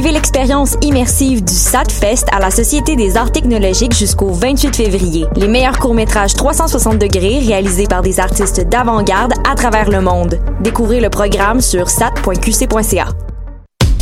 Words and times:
Vivez 0.00 0.12
l'expérience 0.12 0.78
immersive 0.80 1.44
du 1.44 1.52
SATFest 1.52 2.24
à 2.32 2.38
la 2.38 2.50
Société 2.50 2.96
des 2.96 3.18
arts 3.18 3.32
technologiques 3.32 3.92
jusqu'au 3.92 4.30
28 4.30 4.74
février. 4.74 5.26
Les 5.36 5.46
meilleurs 5.46 5.78
courts-métrages 5.78 6.32
360 6.32 6.98
degrés 6.98 7.40
réalisés 7.40 7.84
par 7.86 8.00
des 8.00 8.18
artistes 8.18 8.66
d'avant-garde 8.66 9.34
à 9.46 9.54
travers 9.54 9.90
le 9.90 10.00
monde. 10.00 10.40
Découvrez 10.62 11.00
le 11.00 11.10
programme 11.10 11.60
sur 11.60 11.90
sat.qc.ca. 11.90 13.08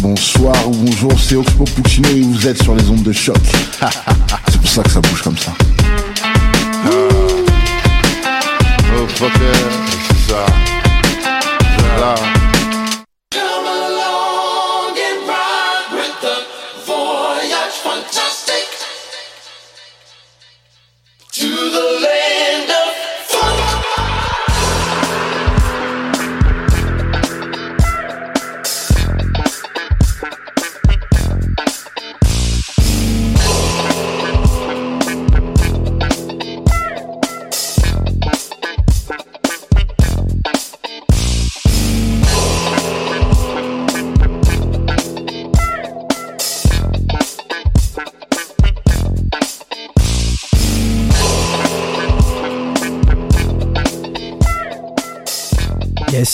Bonsoir 0.00 0.68
ou 0.68 0.70
bonjour, 0.70 1.18
c'est 1.18 1.34
Oxpo 1.34 1.64
Puccino 1.64 2.08
et 2.10 2.20
vous 2.20 2.46
êtes 2.46 2.62
sur 2.62 2.76
les 2.76 2.88
ondes 2.88 3.02
de 3.02 3.10
choc. 3.10 3.36
c'est 4.50 4.60
pour 4.60 4.70
ça 4.70 4.84
que 4.84 4.90
ça 4.90 5.00
bouge 5.00 5.22
comme 5.22 5.36
ça. 5.36 5.50
Oh, 6.86 6.90
fucker, 9.16 9.52
ça. 10.28 10.46
Là. 11.98 12.14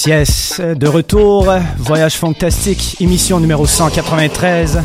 Yes, 0.06 0.60
de 0.60 0.86
retour, 0.86 1.46
Voyage 1.78 2.18
Fantastique, 2.18 3.00
émission 3.00 3.40
numéro 3.40 3.64
193 3.66 4.82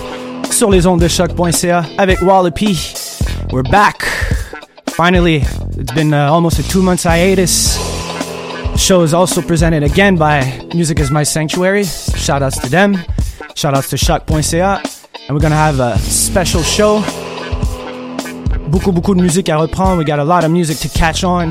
sur 0.50 0.69
les 0.72 0.88
ondes 0.88 1.02
de 1.02 1.09
choc.ca 1.09 1.84
avec 1.97 2.22
Wallopy. 2.22 2.80
We're 3.52 3.69
back. 3.69 4.06
Finally, 4.91 5.44
it's 5.78 5.94
been 5.94 6.13
uh, 6.13 6.31
almost 6.31 6.59
a 6.59 6.63
two 6.63 6.81
months 6.81 7.03
hiatus. 7.03 7.78
The 8.72 8.78
show 8.78 9.03
is 9.03 9.13
also 9.13 9.41
presented 9.41 9.84
again 9.84 10.16
by 10.16 10.41
Music 10.74 11.02
is 11.02 11.12
My 11.12 11.25
Sanctuary. 11.25 11.84
Shout 11.84 12.41
outs 12.41 12.58
to 12.62 12.69
them. 12.69 12.97
Shout 13.56 13.75
outs 13.75 13.90
to 13.90 13.97
choc.ca. 13.97 14.81
And 15.28 15.35
we're 15.35 15.41
gonna 15.41 15.56
have 15.56 15.81
a 15.81 15.97
special 16.00 16.63
show. 16.63 17.03
Beaucoup, 18.69 18.94
beaucoup 18.94 19.16
de 19.16 19.22
musique 19.22 19.50
à 19.50 19.58
reprendre. 19.58 19.97
We 19.97 20.06
got 20.06 20.19
a 20.19 20.24
lot 20.24 20.46
of 20.46 20.52
music 20.52 20.78
to 20.79 20.88
catch 20.97 21.25
on. 21.25 21.50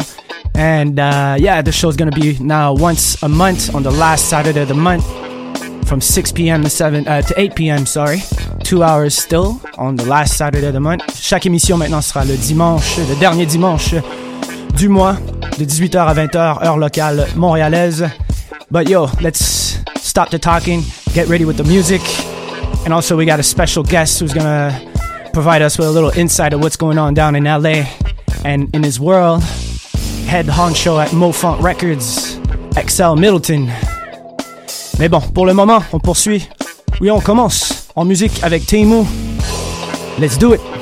And 0.59 0.99
uh, 0.99 1.37
yeah, 1.39 1.63
the 1.63 1.71
show's 1.71 1.97
gonna 1.97 2.11
be 2.11 2.37
now 2.41 2.75
once 2.75 3.23
a 3.23 3.29
month 3.29 3.77
on 3.77 3.85
the 3.85 3.93
last 3.93 4.29
Saturday 4.29 4.63
of 4.63 4.67
the 4.67 4.75
month 4.75 5.07
from 5.87 6.01
6 6.01 6.33
p.m. 6.33 6.65
to 6.65 6.69
7 6.69 7.07
uh, 7.07 7.23
to 7.23 7.41
8 7.41 7.55
p.m. 7.55 7.87
Sorry, 7.87 8.19
two 8.65 8.83
hours 8.83 9.17
still 9.17 9.61
on 9.79 9.95
the 9.95 10.05
last 10.05 10.37
Saturday 10.37 10.67
of 10.67 10.73
the 10.73 10.81
month. 10.81 11.15
Chaque 11.15 11.47
émission 11.47 11.79
maintenant 11.79 12.03
sera 12.03 12.25
le 12.25 12.37
dimanche, 12.37 12.99
le 12.99 13.15
dernier 13.21 13.47
dimanche 13.47 13.95
du 14.77 14.89
mois, 14.89 15.15
de 15.59 15.65
18h 15.65 15.97
à 15.97 16.15
20h 16.15 16.65
heure 16.65 16.77
locale 16.77 17.29
montréalaise. 17.37 18.11
But 18.69 18.89
yo, 18.89 19.07
let's 19.21 19.79
stop 20.01 20.31
the 20.31 20.41
talking, 20.41 20.83
get 21.15 21.29
ready 21.29 21.45
with 21.45 21.57
the 21.57 21.65
music, 21.65 22.03
and 22.85 22.93
also 22.93 23.17
we 23.17 23.25
got 23.25 23.39
a 23.39 23.45
special 23.45 23.85
guest 23.85 24.21
who's 24.21 24.35
gonna 24.35 24.73
provide 25.33 25.63
us 25.63 25.79
with 25.79 25.87
a 25.87 25.93
little 25.93 26.11
insight 26.19 26.53
of 26.53 26.61
what's 26.61 26.77
going 26.77 26.99
on 26.99 27.15
down 27.15 27.37
in 27.37 27.45
LA 27.45 27.85
and 28.45 28.75
in 28.75 28.83
his 28.83 28.99
world 28.99 29.45
head 30.29 30.47
honcho 30.47 30.99
at 31.03 31.13
Mofont 31.15 31.59
Records, 31.59 32.39
Excel 32.77 33.17
Middleton. 33.17 33.69
Mais 34.99 35.09
bon, 35.09 35.21
pour 35.21 35.47
le 35.47 35.55
moment, 35.55 35.83
on 35.93 35.99
poursuit. 35.99 36.49
Oui, 37.01 37.11
on 37.11 37.21
commence 37.21 37.89
en 37.97 38.05
musique 38.05 38.43
avec 38.43 38.67
Temu. 38.67 39.05
Let's 40.19 40.37
do 40.37 40.55
it! 40.55 40.78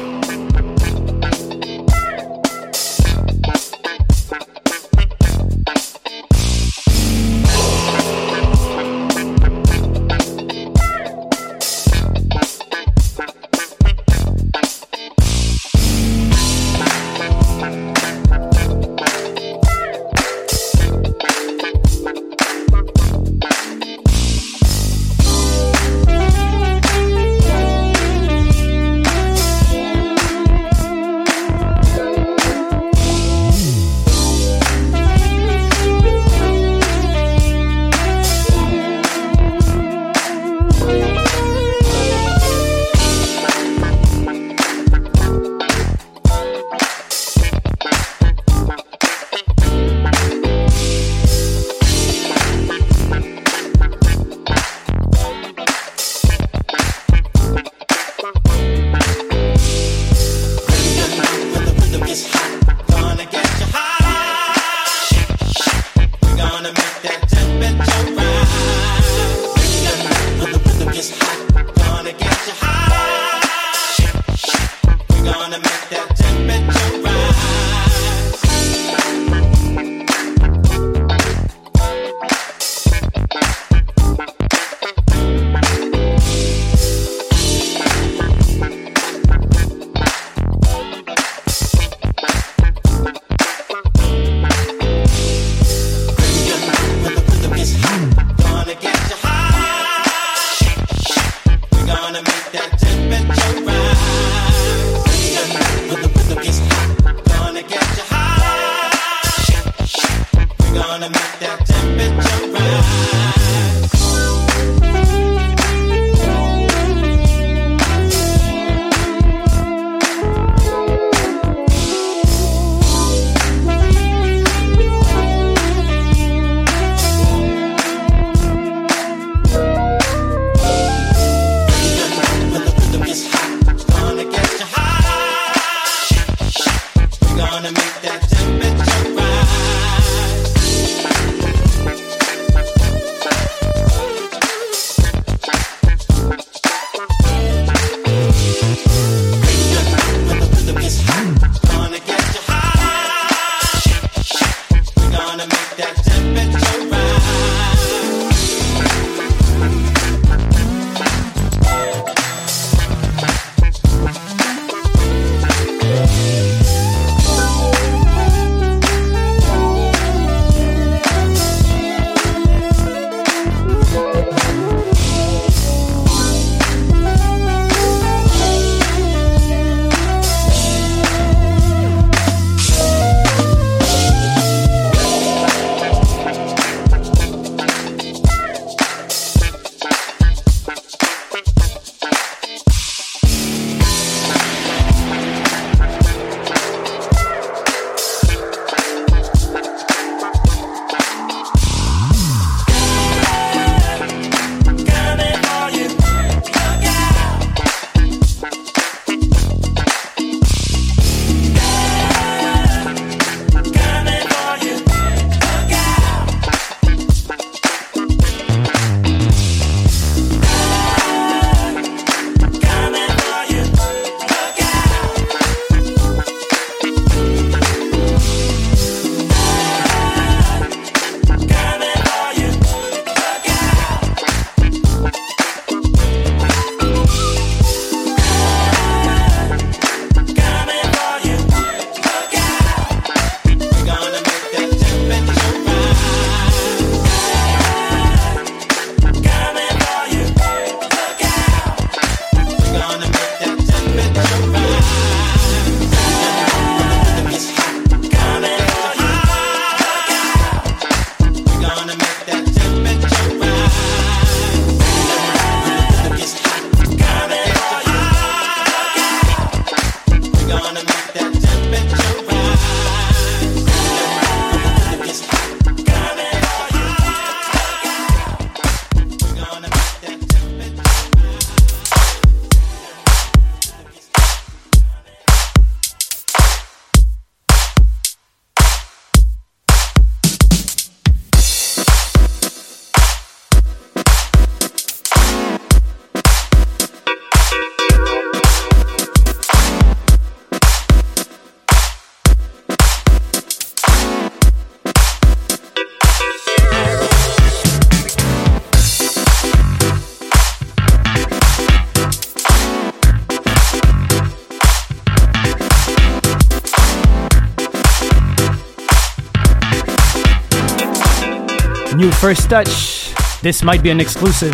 First 322.26 322.50
touch. 322.50 323.14
This 323.40 323.62
might 323.62 323.85
be 323.85 323.90
an 323.90 324.00
exclusive. 324.00 324.52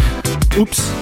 Oops. 0.58 1.01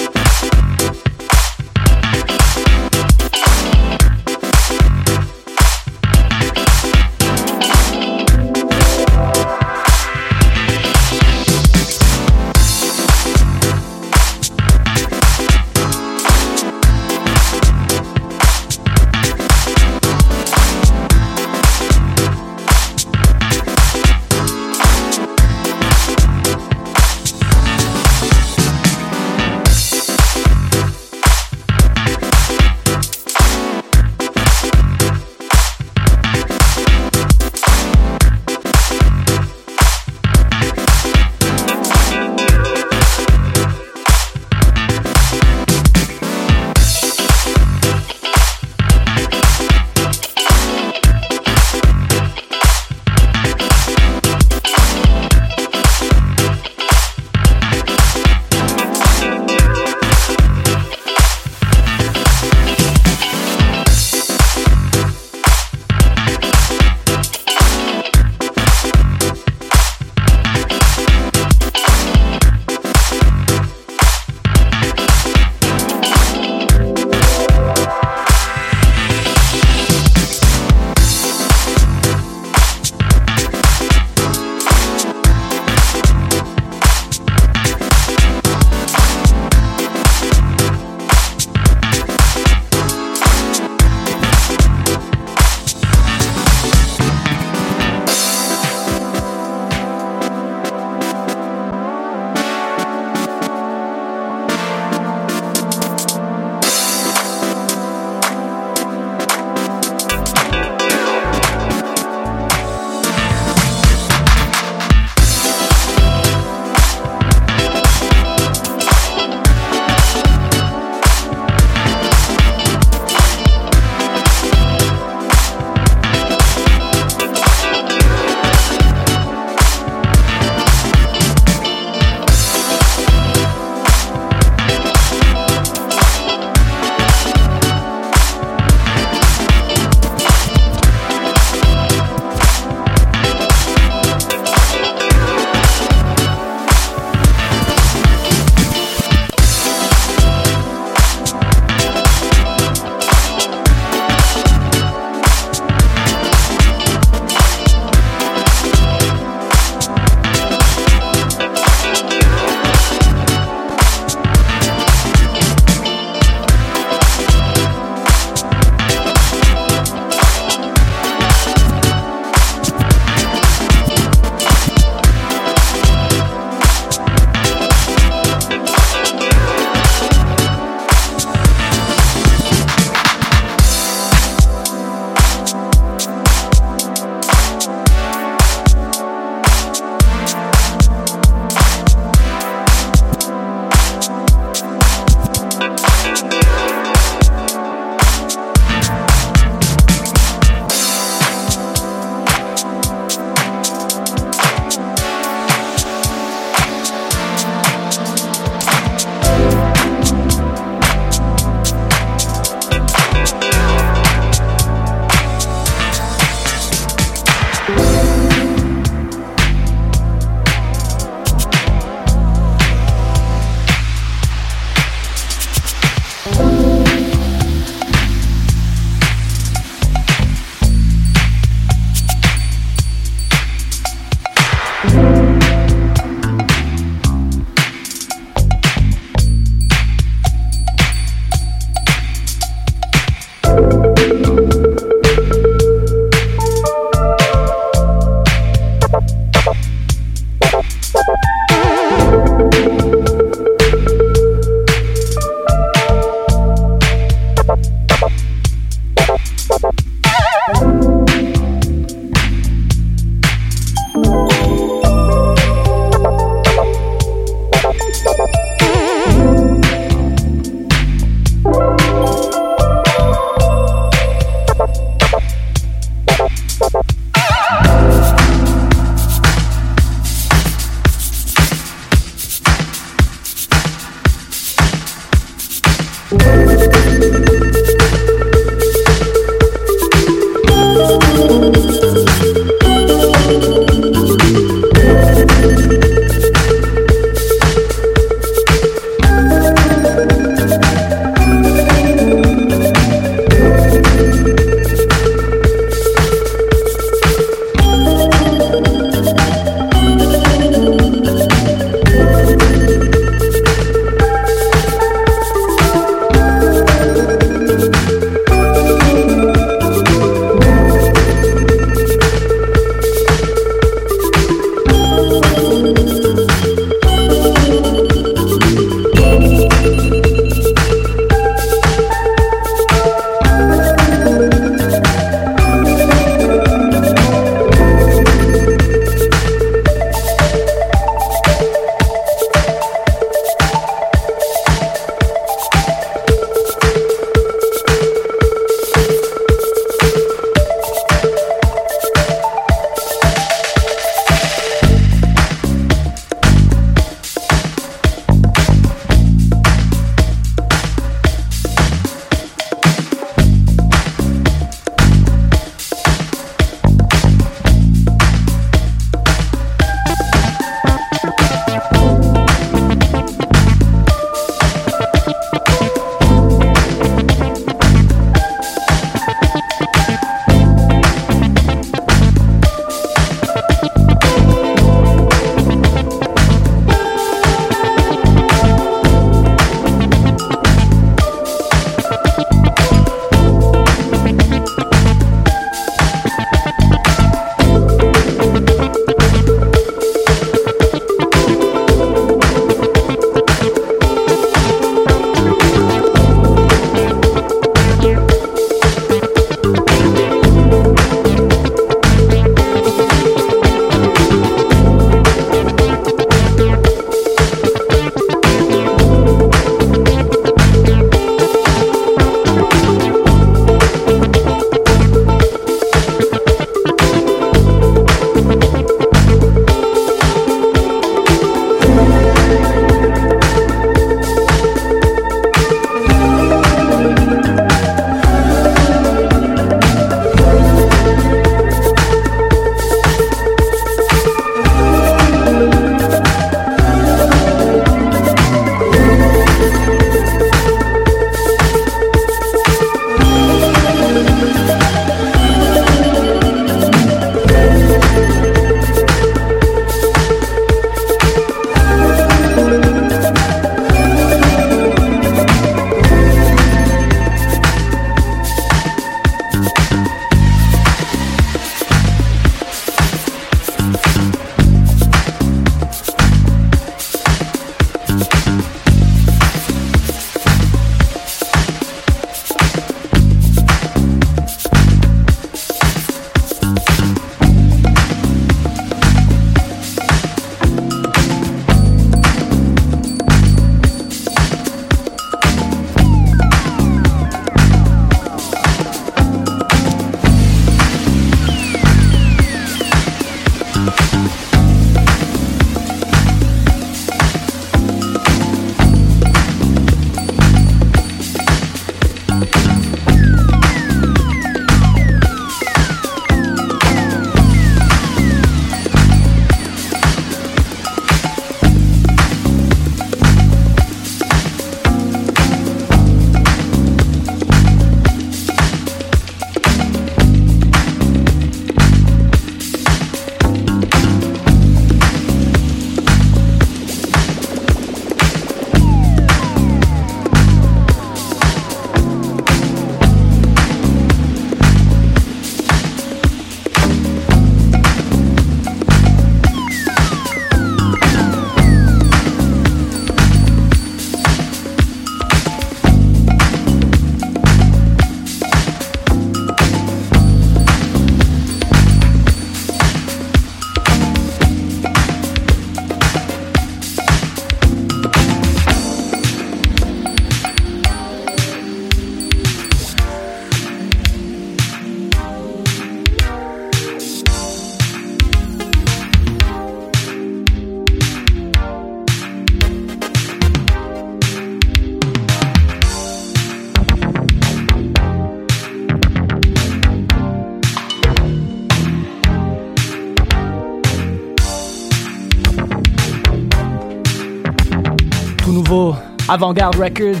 Avant 599.08 599.34
Garde 599.34 599.56
Records, 599.56 600.00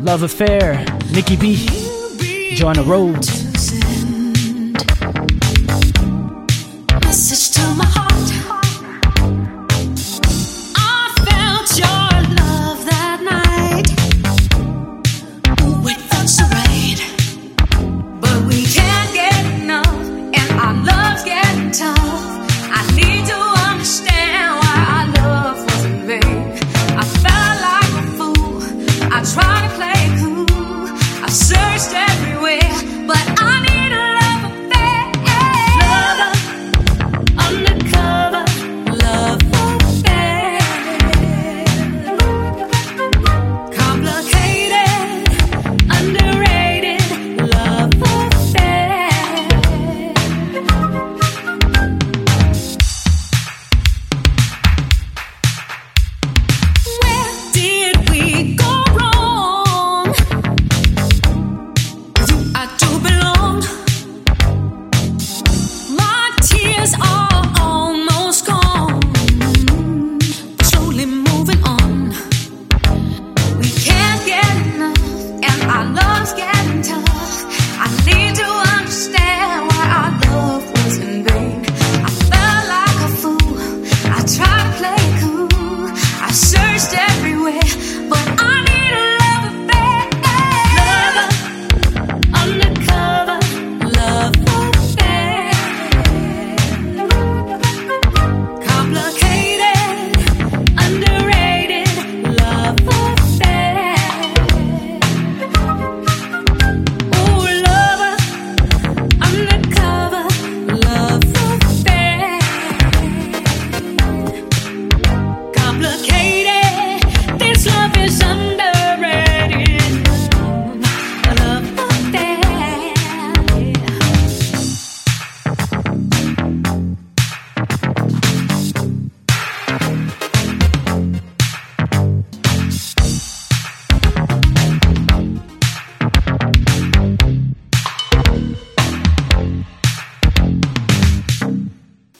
Love 0.00 0.22
Affair, 0.22 0.84
Nikki 1.12 1.36
B, 1.36 1.66
Joanna 2.54 2.82
Rhodes. 2.84 3.37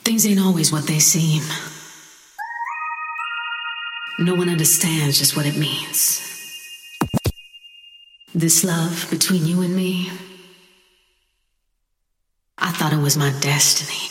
Things 0.09 0.27
ain't 0.27 0.41
always 0.41 0.73
what 0.73 0.87
they 0.87 1.01
seem. 1.01 1.43
No 4.19 4.35
one 4.35 4.49
understands 4.49 5.19
just 5.19 5.37
what 5.37 5.45
it 5.45 5.55
means. 5.55 6.23
This 8.35 8.65
love 8.65 9.07
between 9.11 9.45
you 9.45 9.61
and 9.61 9.77
me, 9.77 10.11
I 12.57 12.71
thought 12.71 12.95
it 12.95 13.03
was 13.03 13.19
my 13.19 13.39
destiny. 13.41 14.09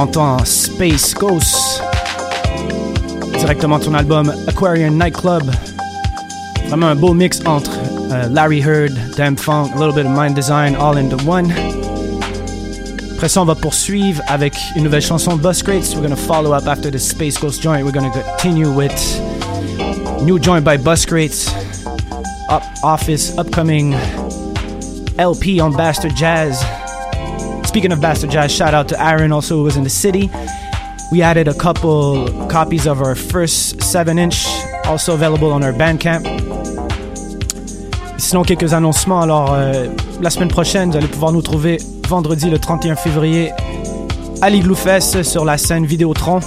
On 0.00 0.04
entend 0.04 0.46
Space 0.46 1.12
Ghost 1.12 1.82
directement 3.38 3.78
de 3.78 3.84
ton 3.84 3.92
album 3.92 4.32
Aquarian 4.48 4.92
Nightclub. 4.92 5.42
Vraiment 6.68 6.86
un 6.86 6.94
beau 6.94 7.12
mix 7.12 7.44
entre 7.44 7.72
euh, 8.10 8.26
Larry 8.30 8.62
Heard, 8.62 8.92
Dâm-Funk, 9.18 9.72
a 9.74 9.78
little 9.78 9.92
bit 9.92 10.06
of 10.06 10.12
Mind 10.16 10.34
Design, 10.34 10.74
all 10.74 10.96
into 10.96 11.18
one. 11.28 11.52
Après 13.12 13.28
ça, 13.28 13.42
on 13.42 13.44
va 13.44 13.54
poursuivre 13.54 14.22
avec 14.26 14.54
une 14.74 14.84
nouvelle 14.84 15.02
chanson, 15.02 15.36
Bus 15.36 15.62
Crates. 15.62 15.94
We're 15.94 16.00
gonna 16.00 16.16
follow 16.16 16.54
up 16.54 16.66
after 16.66 16.90
the 16.90 16.98
Space 16.98 17.36
Ghost 17.38 17.62
joint. 17.62 17.84
We're 17.84 17.92
gonna 17.92 18.10
continue 18.10 18.70
with 18.70 18.94
new 20.22 20.38
joint 20.38 20.64
by 20.64 20.78
Bus 20.78 21.04
Crates. 21.04 21.52
Up 22.48 22.62
Office, 22.82 23.36
upcoming 23.36 23.94
LP 25.18 25.60
on 25.60 25.76
Bastard 25.76 26.16
Jazz. 26.16 26.64
Speaking 27.70 27.92
of 27.92 28.00
Bastard 28.00 28.32
Jazz, 28.32 28.50
shout 28.50 28.74
out 28.74 28.88
to 28.88 29.00
Aaron, 29.00 29.30
also 29.30 29.54
who 29.54 29.62
was 29.62 29.76
in 29.76 29.84
the 29.84 29.90
city. 29.90 30.28
We 31.12 31.22
added 31.22 31.46
a 31.46 31.54
couple 31.54 32.28
copies 32.48 32.84
of 32.88 33.00
our 33.00 33.14
first 33.14 33.80
7 33.80 34.18
inch, 34.18 34.44
also 34.86 35.14
available 35.14 35.52
on 35.52 35.62
our 35.62 35.72
Bandcamp. 35.72 36.26
Sinon, 38.18 38.42
quelques 38.42 38.74
annoncements. 38.74 39.22
Alors, 39.22 39.54
euh, 39.54 39.86
la 40.20 40.30
semaine 40.30 40.48
prochaine, 40.48 40.90
vous 40.90 40.96
allez 40.96 41.06
pouvoir 41.06 41.30
nous 41.30 41.42
trouver 41.42 41.78
vendredi 42.08 42.50
le 42.50 42.58
31 42.58 42.96
février 42.96 43.52
à 44.42 44.50
l'Igloo 44.50 44.74
Fest 44.74 45.22
sur 45.22 45.44
la 45.44 45.56
scène 45.56 45.86
Vidéotron 45.86 46.40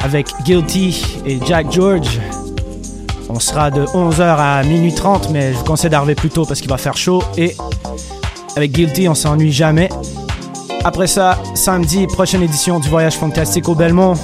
avec 0.00 0.26
Guilty 0.44 1.22
et 1.24 1.38
Jack 1.46 1.72
George. 1.72 2.20
On 3.30 3.40
sera 3.40 3.70
de 3.70 3.86
11h 3.86 4.20
à 4.20 4.62
minuit 4.64 4.94
30, 4.94 5.30
mais 5.30 5.54
je 5.54 5.56
vous 5.56 5.64
conseille 5.64 5.88
d'arriver 5.88 6.14
plus 6.14 6.28
tôt 6.28 6.44
parce 6.44 6.60
qu'il 6.60 6.68
va 6.68 6.76
faire 6.76 6.98
chaud. 6.98 7.22
Et 7.38 7.56
avec 8.54 8.72
Guilty, 8.72 9.08
on 9.08 9.14
s'ennuie 9.14 9.50
jamais. 9.50 9.88
Après 10.84 11.06
ça, 11.06 11.38
samedi, 11.54 12.08
prochaine 12.08 12.42
édition 12.42 12.80
du 12.80 12.88
Voyage 12.88 13.16
Fantastique 13.16 13.68
au 13.68 13.74
Belmont. 13.76 14.14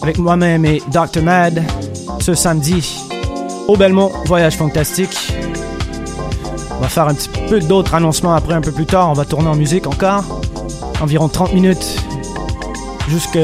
Avec 0.00 0.18
moi-même 0.18 0.64
et 0.64 0.80
Dr. 0.92 1.22
Mad. 1.22 1.62
Ce 2.20 2.34
samedi, 2.34 3.00
au 3.66 3.76
Belmont, 3.76 4.12
Voyage 4.26 4.56
Fantastique. 4.56 5.32
On 6.70 6.80
va 6.80 6.88
faire 6.88 7.08
un 7.08 7.14
petit 7.14 7.28
peu 7.48 7.58
d'autres 7.58 7.94
annoncements 7.94 8.34
après, 8.34 8.54
un 8.54 8.60
peu 8.60 8.70
plus 8.70 8.86
tard. 8.86 9.10
On 9.10 9.14
va 9.14 9.24
tourner 9.24 9.48
en 9.48 9.56
musique 9.56 9.88
encore. 9.88 10.24
Environ 11.00 11.28
30 11.28 11.52
minutes. 11.52 12.00
Jusque 13.08 13.38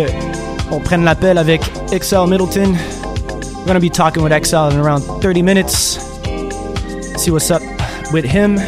on 0.71 0.79
prenne 0.79 1.03
l'appel 1.03 1.39
avec 1.39 1.61
XL 1.91 2.29
Middleton. 2.29 2.75
We're 3.65 3.67
gonna 3.67 3.81
be 3.81 3.91
talking 3.91 4.23
with 4.23 4.33
XL 4.33 4.73
in 4.73 4.79
around 4.79 5.03
30 5.21 5.43
minutes. 5.43 5.99
See 7.17 7.33
what's 7.33 7.51
up 7.51 7.63
with 8.13 8.25
him. 8.25 8.59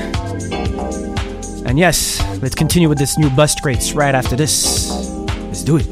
And 1.66 1.78
yes, 1.78 2.20
Let's 2.42 2.54
continue 2.54 2.88
with 2.88 2.96
this 2.96 3.18
new 3.18 3.28
bust 3.28 3.60
crates 3.60 3.92
right 3.92 4.14
after 4.14 4.34
this. 4.34 4.90
Let's 4.90 5.62
do 5.62 5.76
it. 5.76 5.86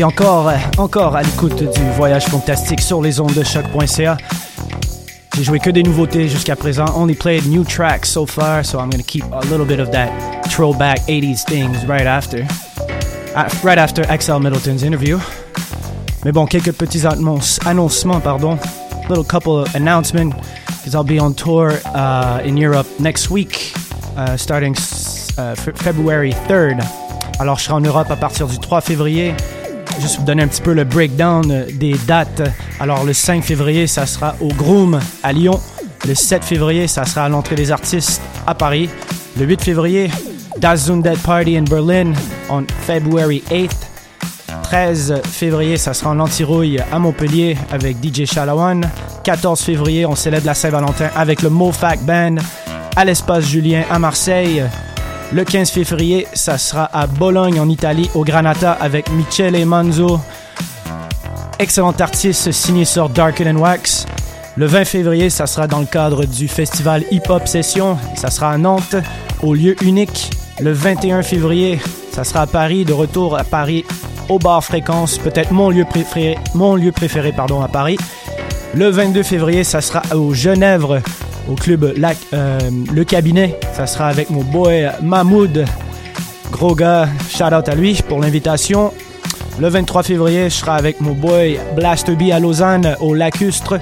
Oui, 0.00 0.04
encore, 0.04 0.50
encore 0.78 1.14
à 1.14 1.22
l'écoute 1.22 1.58
du 1.58 1.90
voyage 1.96 2.24
fantastique 2.24 2.80
sur 2.80 3.02
les 3.02 3.20
ondes 3.20 3.34
de 3.34 3.42
choc.ca. 3.42 4.16
J'ai 5.36 5.44
joué 5.44 5.58
que 5.58 5.68
des 5.68 5.82
nouveautés 5.82 6.26
jusqu'à 6.26 6.56
présent. 6.56 6.86
Only 6.96 7.14
played 7.14 7.46
new 7.46 7.64
tracks 7.64 8.08
so 8.08 8.24
far, 8.24 8.64
so 8.64 8.78
I'm 8.78 8.88
gonna 8.88 9.02
keep 9.02 9.24
a 9.30 9.40
little 9.50 9.66
bit 9.66 9.78
of 9.78 9.90
that 9.90 10.10
throwback 10.48 11.00
80s 11.06 11.44
things 11.44 11.84
right 11.86 12.06
after. 12.06 12.46
Uh, 13.36 13.48
right 13.62 13.78
after 13.78 14.02
XL 14.04 14.38
Middleton's 14.38 14.82
interview. 14.84 15.18
Mais 16.24 16.32
bon, 16.32 16.46
quelques 16.46 16.72
petits 16.72 17.04
annonce, 17.04 17.58
annoncements, 17.66 18.20
pardon. 18.22 18.58
Little 19.10 19.24
couple 19.24 19.58
of 19.58 19.74
announcements, 19.74 20.34
because 20.78 20.94
I'll 20.94 21.04
be 21.04 21.20
on 21.20 21.34
tour 21.34 21.72
uh, 21.94 22.40
in 22.42 22.56
Europe 22.56 22.86
next 22.98 23.28
week, 23.30 23.74
uh, 24.16 24.38
starting 24.38 24.74
uh, 25.36 25.54
February 25.56 26.32
3rd. 26.48 26.80
Alors, 27.38 27.58
je 27.58 27.64
serai 27.64 27.74
en 27.74 27.80
Europe 27.80 28.10
à 28.10 28.16
partir 28.16 28.46
du 28.46 28.58
3 28.58 28.80
février. 28.80 29.34
Juste 30.00 30.18
vous 30.18 30.24
donner 30.24 30.42
un 30.42 30.48
petit 30.48 30.62
peu 30.62 30.72
le 30.72 30.84
breakdown 30.84 31.50
euh, 31.50 31.66
des 31.74 31.94
dates. 32.06 32.42
Alors, 32.80 33.04
le 33.04 33.12
5 33.12 33.44
février, 33.44 33.86
ça 33.86 34.06
sera 34.06 34.34
au 34.40 34.48
Groom 34.48 34.98
à 35.22 35.32
Lyon. 35.32 35.60
Le 36.08 36.14
7 36.14 36.42
février, 36.42 36.88
ça 36.88 37.04
sera 37.04 37.26
à 37.26 37.28
l'entrée 37.28 37.54
des 37.54 37.70
artistes 37.70 38.22
à 38.46 38.54
Paris. 38.54 38.88
Le 39.38 39.44
8 39.44 39.60
février, 39.60 40.10
Das 40.58 40.76
Zundet 40.86 41.18
Party 41.22 41.56
in 41.56 41.64
Berlin 41.64 42.14
on 42.48 42.64
February 42.86 43.42
8th. 43.50 43.76
13 44.62 45.20
février, 45.24 45.76
ça 45.76 45.92
sera 45.92 46.10
en 46.10 46.20
Antirouille 46.20 46.80
à 46.90 46.98
Montpellier 46.98 47.58
avec 47.70 47.98
DJ 48.02 48.24
Shalawan. 48.24 48.88
14 49.22 49.60
février, 49.60 50.06
on 50.06 50.14
célèbre 50.14 50.46
la 50.46 50.54
Saint-Valentin 50.54 51.10
avec 51.14 51.42
le 51.42 51.50
Mofac 51.50 52.00
Band 52.04 52.36
à 52.96 53.04
l'Espace 53.04 53.44
Julien 53.44 53.82
à 53.90 53.98
Marseille. 53.98 54.64
Le 55.32 55.44
15 55.44 55.70
février, 55.70 56.26
ça 56.32 56.58
sera 56.58 56.90
à 56.92 57.06
Bologne 57.06 57.60
en 57.60 57.68
Italie 57.68 58.10
au 58.14 58.24
Granata 58.24 58.72
avec 58.72 59.10
Michele 59.12 59.64
Manzo, 59.64 60.18
excellent 61.60 61.94
artiste 62.00 62.50
signé 62.50 62.84
sur 62.84 63.08
Darker 63.08 63.44
Than 63.44 63.56
Wax. 63.56 64.06
Le 64.56 64.66
20 64.66 64.84
février, 64.84 65.30
ça 65.30 65.46
sera 65.46 65.68
dans 65.68 65.78
le 65.78 65.86
cadre 65.86 66.24
du 66.24 66.48
festival 66.48 67.04
Hip 67.12 67.22
Hop 67.28 67.46
Session. 67.46 67.96
Ça 68.16 68.28
sera 68.28 68.50
à 68.50 68.58
Nantes, 68.58 68.96
au 69.40 69.54
lieu 69.54 69.76
unique. 69.84 70.30
Le 70.60 70.72
21 70.72 71.22
février, 71.22 71.78
ça 72.12 72.24
sera 72.24 72.42
à 72.42 72.46
Paris, 72.48 72.84
de 72.84 72.92
retour 72.92 73.38
à 73.38 73.44
Paris 73.44 73.84
au 74.28 74.38
bar 74.38 74.64
Fréquence, 74.64 75.18
peut-être 75.18 75.52
mon 75.52 75.70
lieu 75.70 75.84
préféré, 75.84 76.38
mon 76.54 76.74
lieu 76.74 76.92
préféré 76.92 77.32
pardon, 77.32 77.62
à 77.62 77.68
Paris. 77.68 77.98
Le 78.74 78.88
22 78.88 79.22
février, 79.22 79.64
ça 79.64 79.80
sera 79.80 80.02
au 80.14 80.34
Genève, 80.34 81.02
au 81.48 81.54
club 81.54 81.94
euh, 82.32 82.58
Le 82.92 83.04
Cabinet. 83.04 83.58
Ça 83.74 83.86
sera 83.86 84.08
avec 84.08 84.30
mon 84.30 84.42
boy 84.42 84.90
Mahmoud. 85.02 85.64
Gros 86.50 86.74
gars, 86.74 87.08
shout 87.28 87.54
out 87.54 87.68
à 87.68 87.74
lui 87.74 88.00
pour 88.08 88.20
l'invitation. 88.20 88.92
Le 89.58 89.68
23 89.68 90.02
février, 90.02 90.44
je 90.44 90.54
serai 90.54 90.72
avec 90.72 91.00
mon 91.00 91.12
boy 91.12 91.58
Blaster 91.76 92.16
B 92.16 92.30
à 92.32 92.40
Lausanne, 92.40 92.96
au 93.00 93.14
Lacustre. 93.14 93.78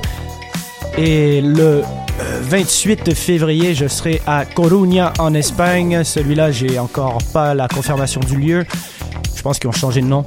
Et 0.96 1.40
le 1.40 1.82
euh, 2.20 2.40
28 2.42 3.14
février, 3.14 3.74
je 3.74 3.86
serai 3.86 4.20
à 4.26 4.44
Coruña 4.44 5.12
en 5.18 5.34
Espagne. 5.34 6.02
Celui-là, 6.02 6.50
j'ai 6.50 6.78
encore 6.78 7.18
pas 7.32 7.54
la 7.54 7.68
confirmation 7.68 8.20
du 8.20 8.36
lieu. 8.36 8.66
Je 9.36 9.42
pense 9.42 9.59
qu'ils 9.59 9.68
ont 9.68 9.72
changé 9.72 10.00
de 10.00 10.06
nom. 10.06 10.24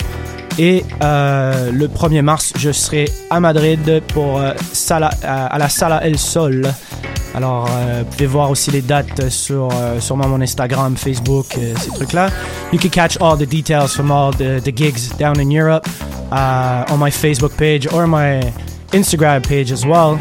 Et 0.57 0.83
euh, 1.01 1.71
le 1.71 1.87
1er 1.87 2.21
mars, 2.21 2.53
je 2.57 2.71
serai 2.71 3.09
à 3.29 3.39
Madrid 3.39 4.01
pour 4.07 4.39
euh, 4.39 4.53
Sala, 4.73 5.11
à, 5.23 5.57
la 5.57 5.69
Sala 5.69 6.03
El 6.05 6.17
Sol. 6.17 6.71
Alors, 7.33 7.67
euh, 7.71 8.03
vous 8.03 8.11
pouvez 8.11 8.25
voir 8.25 8.49
aussi 8.49 8.71
les 8.71 8.81
dates 8.81 9.29
sur 9.29 9.69
euh, 9.71 9.99
sûrement 10.01 10.27
mon 10.27 10.41
Instagram, 10.41 10.97
Facebook, 10.97 11.45
euh, 11.57 11.73
ces 11.79 11.91
trucs-là. 11.91 12.29
You 12.73 12.79
can 12.79 12.89
catch 12.89 13.17
all 13.21 13.37
the 13.37 13.49
details 13.49 13.93
from 13.95 14.11
all 14.11 14.31
the, 14.31 14.61
the 14.61 14.75
gigs 14.75 15.09
down 15.17 15.39
in 15.39 15.49
Europe 15.49 15.87
uh, 16.31 16.85
on 16.91 16.97
my 16.97 17.09
Facebook 17.09 17.55
page 17.55 17.87
or 17.93 18.05
my 18.05 18.41
Instagram 18.91 19.47
page 19.47 19.71
as 19.71 19.85
well. 19.85 20.19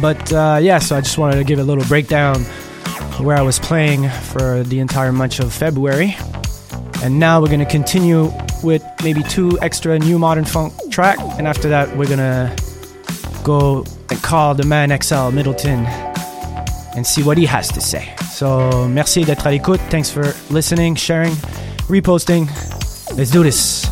But 0.00 0.32
uh, 0.32 0.58
yeah, 0.60 0.78
so 0.78 0.96
I 0.96 1.00
just 1.00 1.16
wanted 1.16 1.36
to 1.36 1.44
give 1.44 1.58
a 1.58 1.64
little 1.64 1.84
breakdown 1.84 2.44
where 3.18 3.36
I 3.38 3.42
was 3.42 3.58
playing 3.58 4.08
for 4.08 4.62
the 4.64 4.80
entire 4.80 5.12
month 5.12 5.40
of 5.40 5.52
February. 5.52 6.16
And 7.02 7.18
now 7.18 7.40
we're 7.40 7.50
gonna 7.50 7.66
continue 7.66 8.32
with 8.62 8.82
maybe 9.02 9.22
two 9.24 9.58
extra 9.60 9.98
new 9.98 10.18
modern 10.18 10.44
funk 10.44 10.72
track, 10.90 11.18
and 11.36 11.48
after 11.48 11.68
that 11.68 11.96
we're 11.96 12.08
gonna 12.08 12.54
go 13.42 13.84
and 14.08 14.22
call 14.22 14.54
the 14.54 14.64
man 14.64 14.96
XL 15.02 15.30
Middleton 15.30 15.84
and 16.94 17.04
see 17.06 17.22
what 17.22 17.36
he 17.36 17.46
has 17.46 17.68
to 17.72 17.80
say. 17.80 18.14
So 18.30 18.86
merci 18.88 19.24
d'être 19.24 19.46
à 19.46 19.50
l'écoute. 19.50 19.80
Thanks 19.90 20.10
for 20.10 20.32
listening, 20.50 20.94
sharing, 20.94 21.34
reposting. 21.88 22.46
Let's 23.16 23.30
do 23.30 23.42
this. 23.42 23.84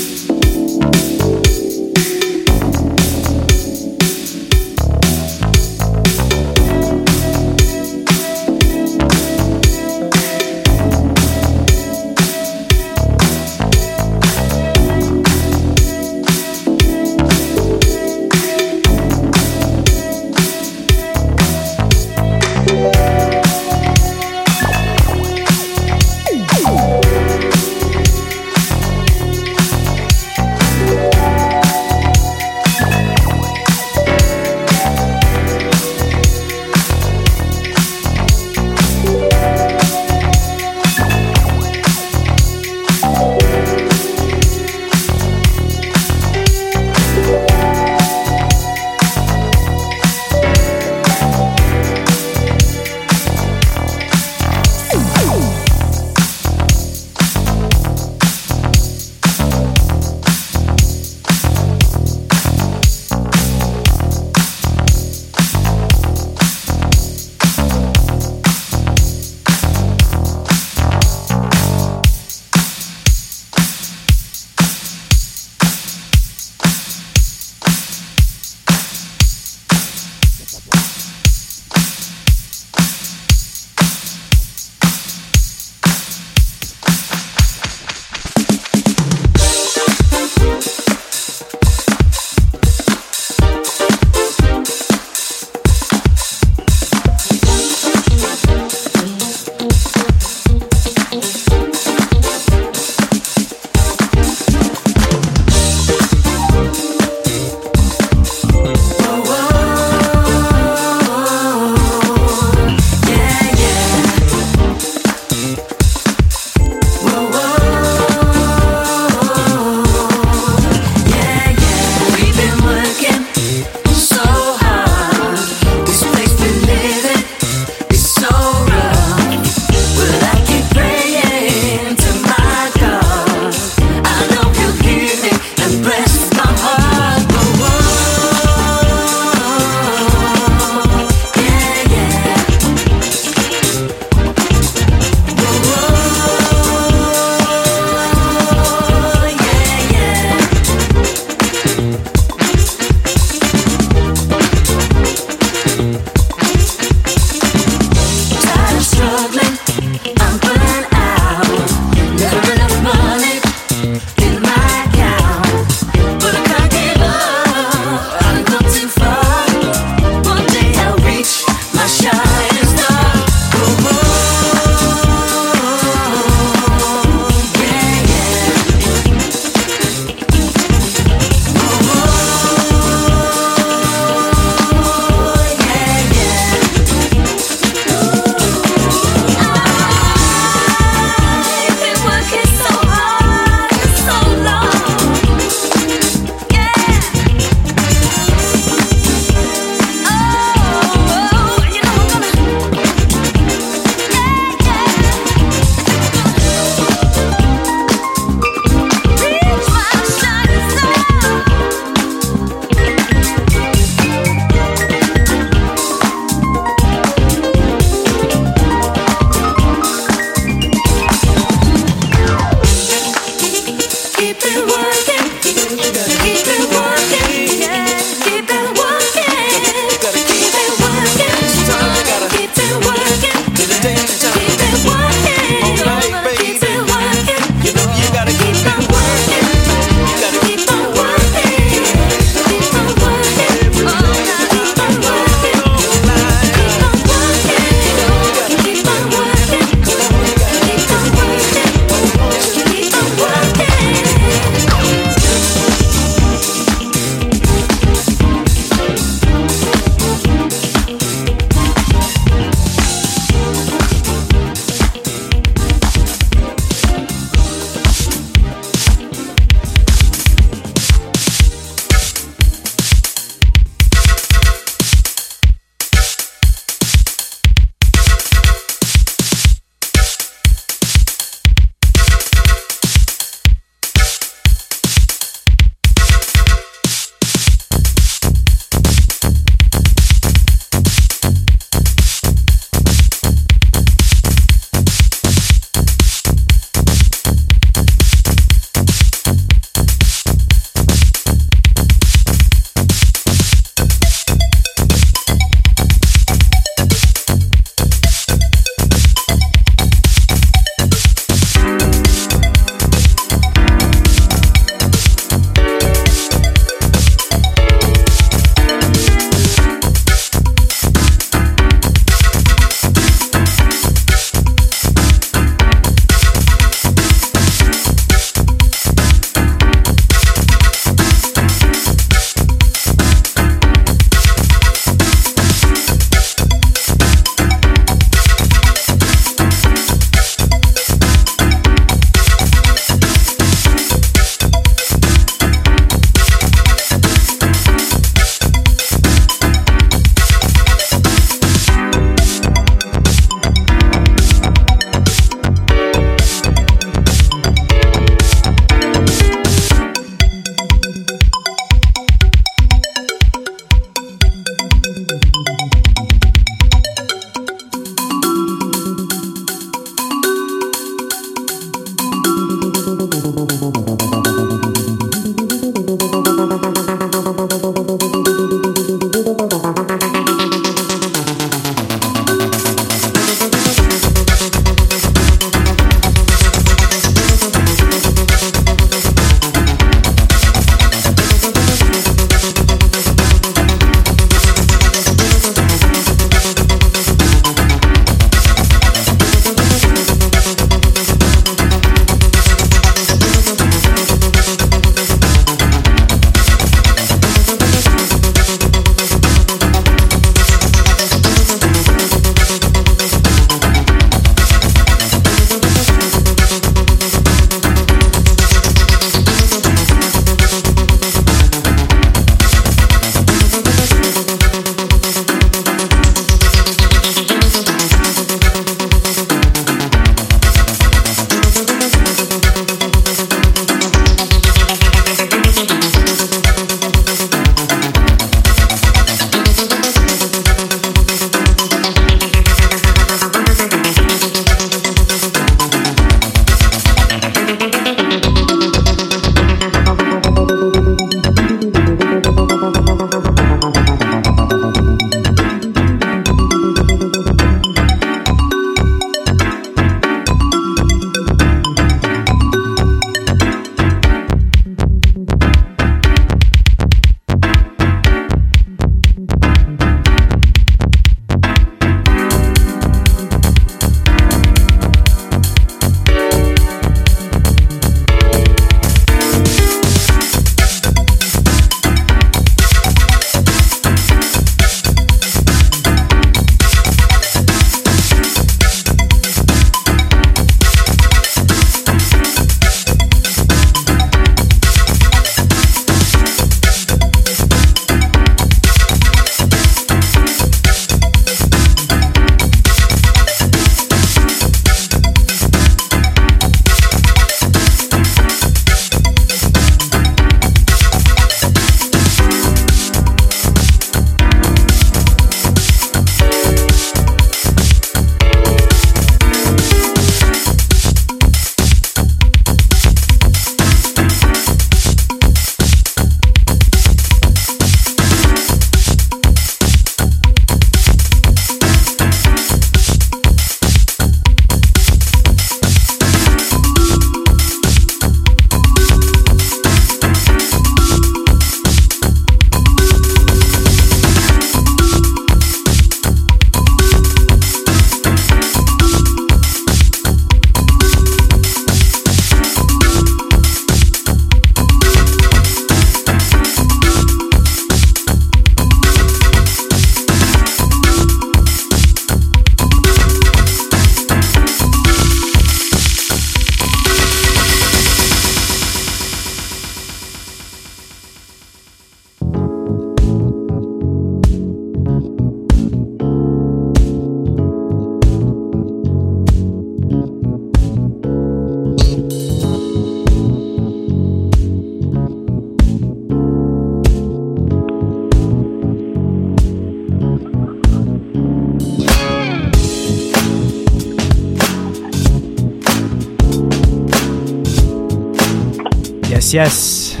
Yes, 599.32 599.94
yes. 599.94 600.00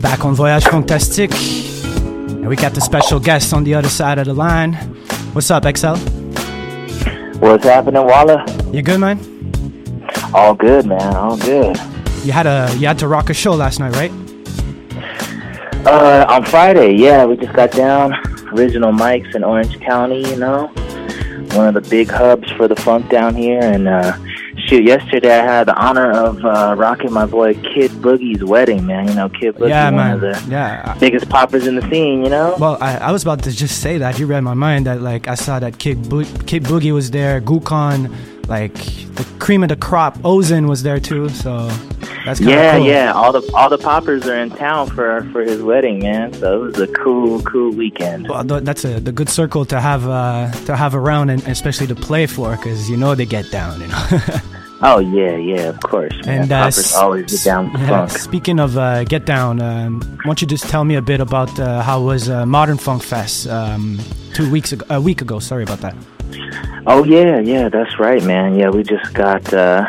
Back 0.00 0.24
on 0.24 0.34
Voyage 0.34 0.64
Fantastique. 0.64 1.34
And 1.84 2.48
we 2.48 2.56
got 2.56 2.72
the 2.72 2.80
special 2.80 3.20
guest 3.20 3.52
on 3.52 3.62
the 3.62 3.74
other 3.74 3.90
side 3.90 4.16
of 4.18 4.24
the 4.24 4.32
line. 4.32 4.72
What's 5.34 5.50
up, 5.50 5.64
XL? 5.64 5.96
What's 7.40 7.64
happening, 7.64 8.06
Walla? 8.06 8.42
You 8.72 8.80
good, 8.80 9.00
man? 9.00 9.20
All 10.32 10.54
good, 10.54 10.86
man. 10.86 11.14
All 11.14 11.36
good. 11.36 11.76
You 12.24 12.32
had 12.32 12.46
a 12.46 12.74
you 12.78 12.86
had 12.86 12.98
to 13.00 13.08
rock 13.08 13.28
a 13.28 13.34
show 13.34 13.52
last 13.52 13.80
night, 13.80 13.94
right? 13.96 14.12
Uh, 15.86 16.24
on 16.30 16.42
Friday, 16.46 16.94
yeah, 16.94 17.26
we 17.26 17.36
just 17.36 17.52
got 17.52 17.70
down. 17.70 18.14
Original 18.54 18.92
Mike's 18.92 19.34
in 19.34 19.44
Orange 19.44 19.78
County, 19.80 20.26
you 20.26 20.36
know, 20.36 20.68
one 21.52 21.68
of 21.68 21.74
the 21.74 21.86
big 21.90 22.08
hubs 22.08 22.50
for 22.52 22.66
the 22.66 22.76
funk 22.76 23.10
down 23.10 23.34
here. 23.34 23.60
And 23.60 23.88
uh, 23.88 24.16
shoot, 24.66 24.84
yesterday 24.84 25.32
I 25.38 25.44
had 25.44 25.64
the 25.68 25.74
honor 25.76 26.10
of 26.10 26.44
uh, 26.44 26.74
rocking 26.76 27.12
my 27.12 27.26
boy 27.26 27.54
Kid 27.54 27.90
Boogie's 27.92 28.42
wedding, 28.44 28.86
man. 28.86 29.08
You 29.08 29.14
know, 29.14 29.28
Kid 29.28 29.54
Boogie, 29.56 29.68
yeah, 29.70 29.90
one 29.90 30.10
of 30.12 30.20
the 30.20 30.44
Yeah. 30.50 30.94
biggest 30.98 31.28
poppers 31.28 31.66
in 31.66 31.76
the 31.76 31.82
scene, 31.90 32.22
you 32.24 32.30
know. 32.30 32.56
Well, 32.58 32.78
I, 32.80 32.96
I 32.98 33.12
was 33.12 33.22
about 33.22 33.42
to 33.44 33.52
just 33.52 33.80
say 33.80 33.98
that. 33.98 34.18
You 34.18 34.26
read 34.26 34.40
my 34.40 34.54
mind 34.54 34.86
that 34.86 35.00
like 35.02 35.28
I 35.28 35.34
saw 35.34 35.58
that 35.58 35.78
Kid 35.78 36.08
Bo- 36.08 36.24
Kid 36.46 36.64
Boogie 36.64 36.92
was 36.92 37.10
there, 37.10 37.40
Gukon, 37.40 38.14
like 38.48 38.74
the 39.14 39.24
cream 39.38 39.62
of 39.62 39.68
the 39.70 39.76
crop, 39.76 40.18
Ozen 40.18 40.68
was 40.68 40.82
there 40.82 41.00
too. 41.00 41.28
So 41.30 41.68
that's 42.26 42.40
yeah, 42.40 42.76
cool. 42.76 42.86
yeah. 42.86 43.12
All 43.12 43.32
the 43.32 43.42
all 43.54 43.68
the 43.70 43.78
poppers 43.78 44.26
are 44.26 44.36
in 44.36 44.50
town 44.50 44.88
for 44.88 45.22
for 45.32 45.42
his 45.42 45.62
wedding, 45.62 46.00
man. 46.00 46.32
So 46.34 46.62
it 46.62 46.66
was 46.66 46.78
a 46.80 46.86
cool, 46.88 47.40
cool 47.42 47.70
weekend. 47.72 48.28
Well, 48.28 48.44
that's 48.44 48.84
a 48.84 49.00
the 49.00 49.12
good 49.12 49.28
circle 49.30 49.64
to 49.66 49.80
have 49.80 50.06
uh, 50.08 50.50
to 50.66 50.76
have 50.76 50.94
around 50.94 51.30
and 51.30 51.46
especially 51.48 51.86
to 51.88 51.94
play 51.94 52.26
for 52.26 52.56
because 52.56 52.88
you 52.90 52.96
know 52.96 53.14
they 53.14 53.26
get 53.26 53.50
down, 53.50 53.80
you 53.80 53.88
know. 53.88 54.08
Oh 54.82 54.98
yeah, 54.98 55.36
yeah, 55.36 55.68
of 55.68 55.80
course. 55.80 56.12
Man. 56.26 56.42
And 56.42 56.52
uh, 56.52 56.66
s- 56.66 56.94
always 56.94 57.30
get 57.30 57.44
down 57.44 57.72
with 57.72 57.80
yeah, 57.82 58.06
funk. 58.06 58.10
speaking 58.10 58.58
of 58.60 58.76
uh, 58.76 59.04
get 59.04 59.24
down, 59.24 59.60
um, 59.62 60.00
why 60.00 60.24
don't 60.24 60.40
you 60.42 60.46
just 60.46 60.64
tell 60.68 60.84
me 60.84 60.96
a 60.96 61.02
bit 61.02 61.20
about 61.20 61.58
uh, 61.58 61.80
how 61.82 62.00
was 62.02 62.28
uh, 62.28 62.44
Modern 62.44 62.76
Funk 62.76 63.02
Fest 63.02 63.46
um, 63.48 63.98
two 64.34 64.50
weeks 64.50 64.72
ago, 64.72 64.84
a 64.90 65.00
week 65.00 65.22
ago? 65.22 65.38
Sorry 65.38 65.62
about 65.62 65.80
that. 65.80 65.94
Oh 66.86 67.02
yeah, 67.04 67.38
yeah, 67.38 67.70
that's 67.70 67.98
right, 67.98 68.22
man. 68.24 68.56
Yeah, 68.58 68.68
we 68.68 68.82
just 68.82 69.14
got 69.14 69.54
uh 69.54 69.86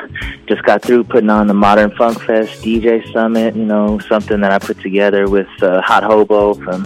just 0.47 0.63
got 0.63 0.81
through 0.81 1.03
putting 1.05 1.29
on 1.29 1.47
the 1.47 1.53
Modern 1.53 1.91
Funk 1.97 2.21
Fest 2.21 2.61
DJ 2.61 3.11
Summit, 3.11 3.55
you 3.55 3.65
know, 3.65 3.99
something 3.99 4.39
that 4.41 4.51
I 4.51 4.59
put 4.59 4.79
together 4.79 5.27
with 5.27 5.47
uh, 5.61 5.81
Hot 5.81 6.03
Hobo 6.03 6.53
from 6.53 6.85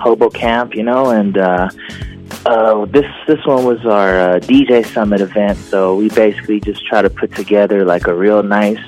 Hobo 0.00 0.30
Camp, 0.30 0.74
you 0.74 0.82
know, 0.82 1.10
and 1.10 1.36
uh 1.36 1.68
uh 2.46 2.84
this 2.86 3.06
this 3.26 3.44
one 3.46 3.64
was 3.64 3.84
our 3.84 4.20
uh, 4.20 4.38
DJ 4.40 4.84
Summit 4.86 5.20
event, 5.20 5.58
so 5.58 5.96
we 5.96 6.08
basically 6.10 6.60
just 6.60 6.84
try 6.86 7.02
to 7.02 7.10
put 7.10 7.34
together 7.34 7.84
like 7.84 8.06
a 8.06 8.14
real 8.14 8.42
nice 8.42 8.80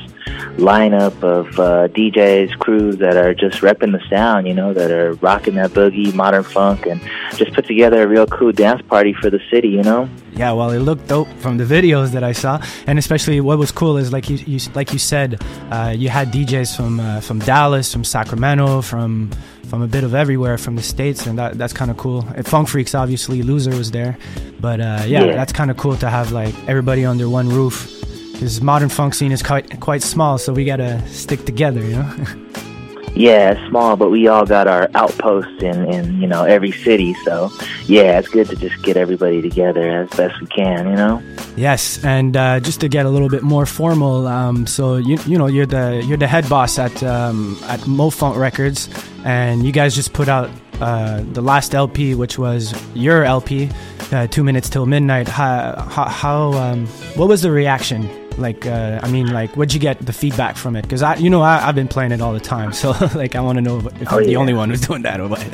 lineup 0.57 1.23
of 1.23 1.59
uh, 1.59 1.89
DJs, 1.89 2.59
crews 2.59 2.97
that 2.99 3.17
are 3.17 3.35
just 3.35 3.61
repping 3.61 3.93
the 3.93 4.03
sound, 4.09 4.47
you 4.47 4.55
know, 4.55 4.73
that 4.73 4.91
are 4.91 5.15
rocking 5.15 5.55
that 5.55 5.71
boogie, 5.71 6.13
modern 6.15 6.43
funk, 6.43 6.87
and 6.87 7.01
just 7.37 7.53
put 7.55 7.67
together 7.67 8.03
a 8.03 8.07
real 8.07 8.27
cool 8.27 8.53
dance 8.53 8.83
party 8.83 9.15
for 9.15 9.31
the 9.31 9.41
city, 9.51 9.69
you 9.69 9.83
know. 9.83 10.09
Yeah, 10.33 10.53
well, 10.53 10.71
it 10.71 10.81
looked 10.81 11.09
dope 11.09 11.29
from 11.39 11.59
the 11.59 11.65
videos 11.65 12.11
that 12.13 12.25
I 12.25 12.33
saw, 12.33 12.63
and 12.87 12.99
especially 12.99 13.41
what 13.41 13.59
was 13.59 13.73
cool 13.73 13.97
is 13.97 14.13
like 14.13 14.29
you, 14.29 14.37
you 14.37 14.61
like 14.75 14.93
you 14.93 14.99
said, 14.99 15.43
uh, 15.71 15.95
you 15.97 16.09
had 16.09 16.33
DJs 16.33 16.77
from 16.77 17.01
uh, 17.01 17.21
from 17.21 17.39
Dallas, 17.41 17.93
from 17.93 18.05
Sacramento, 18.05 18.83
from 18.83 19.31
from 19.73 19.81
a 19.81 19.87
bit 19.87 20.05
of 20.05 20.15
everywhere, 20.15 20.59
from 20.59 20.77
the 20.77 20.83
states, 20.83 21.27
and 21.27 21.39
that 21.39 21.57
that's 21.57 21.73
kind 21.73 21.91
of 21.91 21.97
cool. 21.97 22.27
And 22.37 22.47
Funk 22.47 22.69
Freaks, 22.69 22.95
obviously, 22.95 23.41
Loser 23.43 23.71
was 23.75 23.91
there, 23.91 24.19
but 24.61 24.83
uh, 24.83 25.05
yeah, 25.07 25.25
Yeah. 25.25 25.35
that's 25.35 25.51
kind 25.51 25.71
of 25.71 25.79
cool 25.79 25.97
to 25.97 26.11
have 26.11 26.31
like 26.31 26.55
everybody 26.69 27.07
under 27.07 27.27
one 27.27 27.49
roof. 27.49 27.89
Because 28.33 28.61
modern 28.61 28.91
funk 28.91 29.15
scene 29.15 29.33
is 29.33 29.43
quite 29.43 29.81
quite 29.81 30.03
small, 30.03 30.37
so 30.37 30.53
we 30.53 30.67
gotta 30.67 31.01
stick 31.09 31.47
together, 31.47 31.81
you 31.81 31.97
know. 31.97 32.11
Yeah, 33.15 33.53
it's 33.53 33.69
small, 33.69 33.97
but 33.97 34.11
we 34.11 34.27
all 34.27 34.47
got 34.47 34.67
our 34.67 34.89
outposts 34.95 35.63
in, 35.63 35.93
in 35.93 36.21
you 36.21 36.27
know 36.27 36.45
every 36.45 36.73
city. 36.73 37.13
So 37.25 37.53
yeah, 37.85 38.19
it's 38.19 38.29
good 38.29 38.49
to 38.49 38.57
just 38.57 38.83
get 38.83 38.97
everybody 38.97 39.43
together 39.43 40.03
as 40.03 40.11
best 40.11 40.41
we 40.41 40.47
can. 40.47 40.89
You 40.89 40.97
know. 40.97 41.23
Yes, 41.55 42.03
and 42.05 42.35
uh, 42.37 42.61
just 42.61 42.81
to 42.81 42.89
get 42.89 43.05
a 43.05 43.11
little 43.11 43.29
bit 43.29 43.43
more 43.43 43.67
formal, 43.67 44.27
um, 44.27 44.67
so 44.67 44.97
you 44.97 45.19
you 45.27 45.37
know 45.37 45.47
you're 45.47 45.67
the 45.67 46.03
you're 46.07 46.17
the 46.17 46.27
head 46.27 46.49
boss 46.49 46.79
at 46.79 47.03
um, 47.03 47.59
at 47.65 47.81
MoFunk 47.81 48.37
Records, 48.37 48.89
and 49.25 49.67
you 49.67 49.73
guys 49.73 49.95
just 49.95 50.15
put 50.15 50.29
out 50.29 50.49
uh, 50.81 51.23
the 51.33 51.43
last 51.43 51.75
LP, 51.75 52.15
which 52.15 52.39
was 52.39 52.75
your 52.95 53.25
LP, 53.25 53.69
uh, 54.11 54.27
Two 54.29 54.43
Minutes 54.43 54.71
Till 54.71 54.87
Midnight. 54.87 55.29
How 55.29 55.87
how, 55.91 56.09
how 56.09 56.53
um, 56.55 56.87
what 57.17 57.29
was 57.29 57.43
the 57.43 57.51
reaction? 57.51 58.22
Like, 58.39 58.67
uh, 58.67 59.01
I 59.03 59.09
mean, 59.11 59.33
like, 59.33 59.57
what'd 59.57 59.75
you 59.75 59.81
get 59.81 59.99
the 59.99 60.13
feedback 60.13 60.57
from 60.57 60.75
it? 60.77 60.83
Because 60.83 61.03
I, 61.03 61.17
you 61.17 61.31
know, 61.31 61.43
I, 61.43 61.67
I've 61.69 61.75
been 61.75 61.89
playing 61.89 62.13
it 62.13 62.21
all 62.21 62.33
the 62.33 62.41
time, 62.41 62.73
so 62.83 62.91
like, 63.15 63.35
I 63.37 63.41
want 63.41 63.57
to 63.57 63.63
know 63.63 63.79
if 63.79 64.13
Oh, 64.13 64.19
I'm 64.19 64.25
the 64.25 64.33
yeah. 64.33 64.39
only 64.39 64.55
one 64.55 64.71
who's 64.71 64.81
doing 64.81 65.03
that 65.03 65.21
or 65.21 65.29
what. 65.29 65.41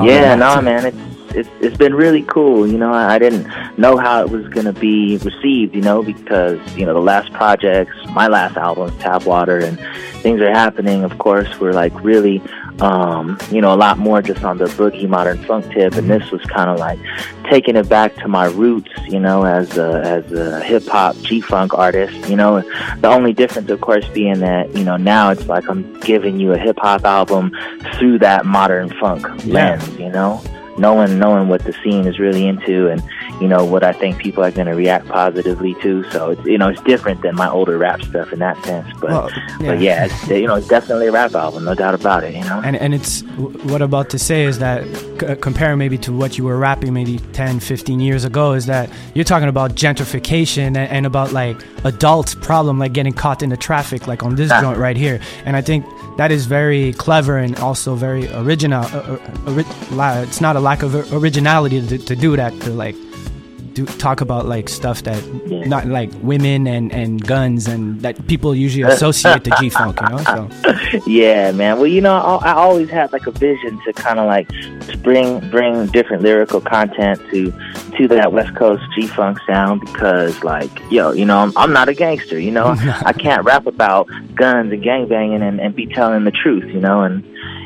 Yeah, 0.05 0.35
no, 0.35 0.61
man, 0.61 0.87
it's 0.87 0.97
it's 1.35 1.49
it's 1.61 1.77
been 1.77 1.95
really 1.95 2.23
cool. 2.23 2.67
You 2.67 2.79
know, 2.79 2.93
I, 2.93 3.15
I 3.15 3.19
didn't 3.19 3.47
know 3.79 3.97
how 3.97 4.23
it 4.23 4.31
was 4.31 4.47
gonna 4.49 4.73
be 4.73 5.19
received. 5.19 5.75
You 5.75 5.81
know, 5.83 6.03
because 6.03 6.59
you 6.77 6.87
know 6.87 6.95
the 6.95 7.01
last 7.01 7.33
projects, 7.33 7.95
my 8.11 8.29
last 8.29 8.57
album, 8.57 8.97
Tap 8.99 9.25
Water, 9.27 9.59
and 9.59 9.79
things 10.23 10.41
are 10.41 10.51
happening. 10.51 11.05
Of 11.05 11.19
course, 11.19 11.49
we're 11.61 11.73
like 11.73 11.93
really, 12.03 12.41
um, 12.81 13.39
you 13.51 13.61
know, 13.61 13.73
a 13.75 13.77
lot 13.77 13.99
more 13.99 14.23
just 14.23 14.45
on 14.45 14.59
the 14.59 14.67
boogie 14.67 15.09
modern 15.09 15.39
funk 15.45 15.71
tip, 15.73 15.95
and 15.95 16.09
this 16.11 16.31
was 16.31 16.43
kind 16.43 16.71
of 16.71 16.79
like 16.79 16.99
taking 17.51 17.77
it 17.77 17.89
back 17.89 18.15
to 18.17 18.29
my 18.29 18.47
roots. 18.47 18.91
You 19.09 19.21
know, 19.21 19.45
as 19.45 19.77
a 19.79 20.01
as 20.05 20.33
a 20.33 20.61
hip 20.63 20.87
hop 20.87 21.17
G 21.23 21.41
funk 21.41 21.75
artist. 21.75 22.29
You 22.29 22.37
know, 22.37 22.61
the 23.01 23.09
only 23.09 23.33
difference, 23.33 23.69
of 23.71 23.81
course, 23.81 24.07
being 24.09 24.41
that 24.41 24.75
you 24.77 24.85
know 24.85 24.97
now 24.97 25.31
it's 25.31 25.47
like 25.49 25.69
I'm 25.69 25.99
giving 26.01 26.39
you 26.39 26.53
a 26.53 26.59
hip 26.59 26.79
hop 26.79 27.05
album 27.05 27.53
through 27.95 28.19
that 28.21 28.47
modern 28.47 28.91
funk 29.01 29.27
Yeah. 29.45 29.55
lens. 29.55 29.89
You 29.99 30.11
know, 30.11 30.43
knowing 30.79 31.19
knowing 31.19 31.49
what 31.49 31.65
the 31.65 31.73
scene 31.83 32.07
is 32.07 32.19
really 32.19 32.47
into, 32.47 32.89
and 32.89 33.03
you 33.41 33.49
know 33.49 33.65
what 33.65 33.83
I 33.85 33.93
think 33.93 34.19
people 34.19 34.43
are 34.45 34.51
going 34.51 34.67
to 34.67 34.75
react 34.75 35.07
positively 35.09 35.75
to. 35.83 36.05
So 36.11 36.31
it's 36.31 36.45
you 36.45 36.59
know 36.59 36.69
it's 36.69 36.83
different 36.83 37.23
than 37.23 37.35
my 37.37 37.49
older 37.49 37.79
rap 37.79 38.03
stuff 38.03 38.33
in 38.33 38.39
that 38.41 38.63
sense. 38.65 38.87
But 39.01 39.11
Well, 39.11 39.31
but 39.61 39.81
yeah, 39.81 40.07
it's, 40.07 40.29
you 40.29 40.47
know 40.47 40.55
it's 40.57 40.69
definitely 40.69 41.07
a 41.09 41.13
rap 41.13 41.35
album, 41.35 41.65
no 41.65 41.75
doubt 41.75 41.95
about 41.95 42.25
it. 42.25 42.35
You 42.35 42.45
know. 42.45 42.61
And 42.65 42.77
and 42.77 42.95
it's 42.95 43.23
what 43.65 43.83
I'm 43.83 43.89
about 43.89 44.11
to 44.11 44.19
say 44.19 44.45
is 44.45 44.59
that 44.59 44.85
c- 45.21 45.35
compare 45.41 45.77
maybe 45.77 45.99
to 45.99 46.13
what 46.13 46.39
you 46.39 46.45
were 46.45 46.57
rapping 46.59 46.93
maybe 46.93 47.19
10, 47.33 47.61
15 47.61 48.01
years 48.01 48.25
ago 48.25 48.53
is 48.53 48.67
that 48.67 48.91
you're 49.15 49.25
talking 49.25 49.49
about 49.49 49.75
gentrification 49.75 50.67
and, 50.69 50.77
and 50.77 51.07
about 51.07 51.33
like 51.33 51.57
adult 51.85 52.35
problem 52.43 52.79
like 52.79 52.93
getting 52.93 53.13
caught 53.13 53.43
in 53.43 53.49
the 53.51 53.57
traffic 53.57 54.07
like 54.07 54.23
on 54.23 54.35
this 54.37 54.51
Ah. 54.51 54.61
joint 54.61 54.79
right 54.79 54.97
here. 54.97 55.21
And 55.45 55.57
I 55.57 55.63
think 55.63 55.85
that 56.17 56.31
is 56.31 56.47
very 56.47 56.93
clever 56.95 57.39
and 57.39 57.57
also 57.59 57.95
very 57.95 58.31
original. 58.35 58.85
Uh, 58.85 59.19
uh, 59.47 59.51
ori- 59.51 59.65
it's 60.29 60.41
not 60.41 60.57
a 60.57 60.61
lack 60.61 60.83
of 60.83 60.95
originality 61.13 61.87
to, 61.87 61.99
to 61.99 62.15
do 62.17 62.37
that 62.37 62.53
to 62.63 62.71
like 62.71 62.97
do 63.75 63.87
talk 63.87 64.21
about 64.21 64.47
like 64.47 64.69
stuff 64.69 65.03
that 65.05 65.23
Yeah. 65.47 65.65
not 65.67 65.87
like 65.87 66.11
women 66.23 66.67
and 66.67 66.93
and 66.93 67.23
guns 67.27 67.67
and 67.69 68.01
that 68.03 68.27
people 68.27 68.55
usually 68.55 68.83
associate 68.95 69.45
to 69.45 69.51
G 69.59 69.71
funk, 69.71 69.99
you 70.01 70.09
know. 70.09 70.19
So 70.19 70.49
yeah, 71.07 71.53
man. 71.53 71.77
Well, 71.79 71.87
you 71.87 72.01
know, 72.01 72.15
I, 72.15 72.51
I 72.51 72.53
always 72.53 72.91
had 72.91 73.13
like 73.13 73.27
a 73.27 73.31
vision 73.33 73.81
to 73.85 73.93
kind 73.93 74.19
of 74.19 74.27
like 74.27 74.49
to 74.89 74.97
bring 74.99 75.41
bring 75.51 75.87
different 75.87 76.23
lyrical 76.23 76.61
content 76.61 77.21
to 77.31 77.53
to 77.97 78.09
that 78.09 78.33
West 78.33 78.55
Coast 78.57 78.83
G 78.95 79.07
Funk 79.07 79.39
sound 79.47 79.81
because, 79.81 80.43
like, 80.43 80.71
yo, 80.91 81.13
you 81.13 81.25
know, 81.25 81.39
I'm, 81.39 81.53
I'm 81.57 81.73
not 81.73 81.89
a 81.89 81.95
gangster. 81.95 82.39
You 82.39 82.51
know, 82.51 82.75
I 83.05 83.13
can't 83.13 83.45
rap 83.45 83.67
about 83.67 84.09
guns 84.35 84.73
and 84.73 84.83
gangbanging 84.83 85.43
and, 85.43 85.61
and 85.61 85.75
be 85.75 85.87
telling 85.87 86.25
the 86.25 86.31
truth. 86.31 86.65
You 86.73 86.81
know, 86.81 87.03
and 87.03 87.23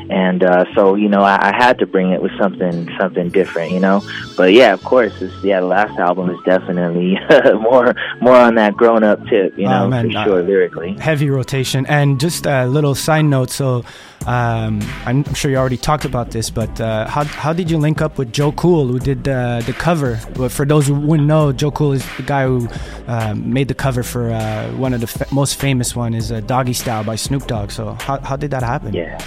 and 0.09 0.43
uh, 0.43 0.65
so 0.75 0.95
you 0.95 1.09
know, 1.09 1.21
I, 1.21 1.51
I 1.51 1.55
had 1.55 1.79
to 1.79 1.85
bring 1.85 2.11
it 2.11 2.21
with 2.21 2.31
something 2.39 2.89
something 2.99 3.29
different. 3.29 3.71
You 3.71 3.79
know, 3.79 4.01
but 4.35 4.53
yeah, 4.53 4.73
of 4.73 4.83
course, 4.83 5.13
yeah, 5.43 5.59
the 5.59 5.65
last 5.67 5.97
album 5.99 6.29
is 6.29 6.39
definitely 6.45 7.17
more 7.61 7.95
more 8.21 8.35
on 8.35 8.55
that 8.55 8.75
grown 8.75 9.03
up 9.03 9.19
tip. 9.27 9.57
You 9.57 9.65
Oh, 9.67 9.69
know, 9.69 9.87
man, 9.89 10.11
for 10.11 10.17
uh, 10.17 10.23
sure, 10.23 10.43
lyrically. 10.43 10.93
heavy 10.99 11.29
rotation. 11.29 11.85
And 11.87 12.19
just 12.19 12.45
a 12.45 12.65
little 12.65 12.95
side 12.95 13.25
note. 13.25 13.49
So, 13.49 13.83
um, 14.25 14.81
I'm 15.05 15.23
sure 15.33 15.51
you 15.51 15.57
already 15.57 15.77
talked 15.77 16.05
about 16.05 16.31
this, 16.31 16.49
but 16.49 16.79
uh, 16.81 17.07
how 17.07 17.23
how 17.23 17.53
did 17.53 17.69
you 17.71 17.77
link 17.77 18.01
up 18.01 18.17
with 18.17 18.31
Joe 18.33 18.51
Cool, 18.51 18.87
who 18.87 18.99
did 18.99 19.27
uh, 19.27 19.61
the 19.61 19.73
cover? 19.73 20.19
Well, 20.35 20.49
for 20.49 20.65
those 20.65 20.87
who 20.87 20.95
wouldn't 20.95 21.27
know, 21.27 21.51
Joe 21.51 21.71
Cool 21.71 21.93
is 21.93 22.05
the 22.17 22.23
guy 22.23 22.45
who 22.45 22.67
uh, 23.07 23.35
made 23.35 23.67
the 23.67 23.73
cover 23.75 24.03
for 24.03 24.29
uh, 24.31 24.69
one 24.71 24.93
of 24.93 25.01
the 25.01 25.07
fa- 25.07 25.27
most 25.31 25.55
famous 25.59 25.95
one 25.95 26.13
is 26.13 26.31
uh, 26.31 26.39
Doggy 26.41 26.73
Style 26.73 27.03
by 27.03 27.15
Snoop 27.15 27.47
Dogg. 27.47 27.71
So, 27.71 27.95
how 28.01 28.19
how 28.21 28.35
did 28.35 28.51
that 28.51 28.63
happen? 28.63 28.93
Yeah. 28.93 29.17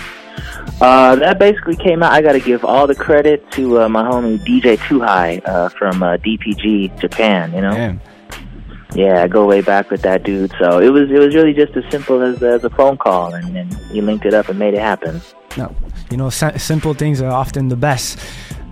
Uh, 0.80 1.16
that 1.16 1.38
basically 1.38 1.76
came 1.76 2.02
out. 2.02 2.12
I 2.12 2.22
got 2.22 2.32
to 2.32 2.40
give 2.40 2.64
all 2.64 2.86
the 2.86 2.94
credit 2.94 3.50
to 3.52 3.82
uh, 3.82 3.88
my 3.88 4.02
homie 4.02 4.38
DJ 4.38 4.82
Too 4.88 5.00
High 5.00 5.38
uh, 5.44 5.68
from 5.68 6.02
uh, 6.02 6.16
DPG 6.16 6.98
Japan. 7.00 7.52
You 7.52 7.60
know, 7.60 7.74
Damn. 7.74 8.00
yeah, 8.94 9.22
I 9.22 9.28
go 9.28 9.46
way 9.46 9.60
back 9.60 9.90
with 9.90 10.02
that 10.02 10.22
dude. 10.22 10.52
So 10.58 10.80
it 10.80 10.90
was 10.90 11.10
it 11.10 11.18
was 11.18 11.34
really 11.34 11.52
just 11.52 11.76
as 11.76 11.84
simple 11.90 12.22
as, 12.22 12.42
as 12.42 12.64
a 12.64 12.70
phone 12.70 12.96
call, 12.96 13.34
and, 13.34 13.56
and 13.56 13.74
he 13.92 14.00
linked 14.00 14.24
it 14.24 14.34
up 14.34 14.48
and 14.48 14.58
made 14.58 14.74
it 14.74 14.80
happen. 14.80 15.20
No, 15.56 15.74
you 16.10 16.16
know, 16.16 16.30
si- 16.30 16.58
simple 16.58 16.94
things 16.94 17.20
are 17.20 17.30
often 17.30 17.68
the 17.68 17.76
best. 17.76 18.18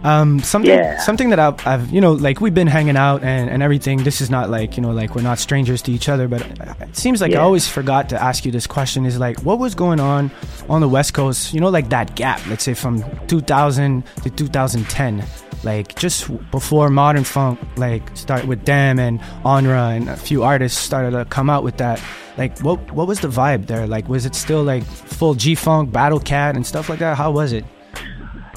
Um, 0.04 0.38
something, 0.40 0.70
Yeah. 0.70 0.98
something 1.00 1.30
that 1.30 1.40
I've, 1.40 1.66
I've, 1.66 1.90
you 1.90 2.00
know, 2.00 2.12
like 2.12 2.40
we've 2.40 2.54
been 2.54 2.68
hanging 2.68 2.96
out 2.96 3.22
and, 3.24 3.50
and 3.50 3.62
everything. 3.62 4.04
This 4.04 4.20
is 4.20 4.30
not 4.30 4.48
like, 4.48 4.76
you 4.76 4.82
know, 4.82 4.92
like 4.92 5.14
we're 5.16 5.22
not 5.22 5.38
strangers 5.40 5.82
to 5.82 5.92
each 5.92 6.08
other, 6.08 6.28
but 6.28 6.40
it 6.42 6.96
seems 6.96 7.20
like 7.20 7.32
I 7.34 7.38
always 7.38 7.66
forgot 7.66 8.08
to 8.10 8.22
ask 8.22 8.44
you 8.44 8.52
this 8.52 8.66
question 8.66 9.04
is 9.06 9.18
like, 9.18 9.40
what 9.42 9.58
was 9.58 9.74
going 9.74 9.98
on 9.98 10.30
on 10.68 10.80
the 10.80 10.88
West 10.88 11.14
Coast, 11.14 11.52
you 11.52 11.60
know, 11.60 11.68
like 11.68 11.88
that 11.88 12.14
gap, 12.14 12.40
let's 12.46 12.62
say 12.62 12.74
from 12.74 13.02
2000 13.26 14.04
to 14.22 14.30
2010, 14.30 15.24
like 15.64 15.96
just 15.96 16.30
before 16.52 16.90
modern 16.90 17.24
funk, 17.24 17.58
like 17.76 18.16
start 18.16 18.46
with 18.46 18.64
them 18.64 19.00
and 19.00 19.18
Onra 19.44 19.96
and 19.96 20.08
a 20.08 20.16
few 20.16 20.44
artists 20.44 20.78
started 20.78 21.10
to 21.10 21.24
come 21.24 21.50
out 21.50 21.64
with 21.64 21.76
that. 21.78 22.00
Like, 22.36 22.56
what, 22.60 22.78
what 22.92 23.08
was 23.08 23.18
the 23.18 23.26
vibe 23.28 23.66
there? 23.66 23.88
Like, 23.88 24.08
was 24.08 24.24
it 24.26 24.36
still 24.36 24.62
like 24.62 24.84
full 24.84 25.34
G 25.34 25.56
Funk, 25.56 25.90
Battle 25.90 26.20
Cat 26.20 26.54
and 26.54 26.64
stuff 26.64 26.88
like 26.88 27.00
that? 27.00 27.16
How 27.16 27.32
was 27.32 27.52
it? 27.52 27.64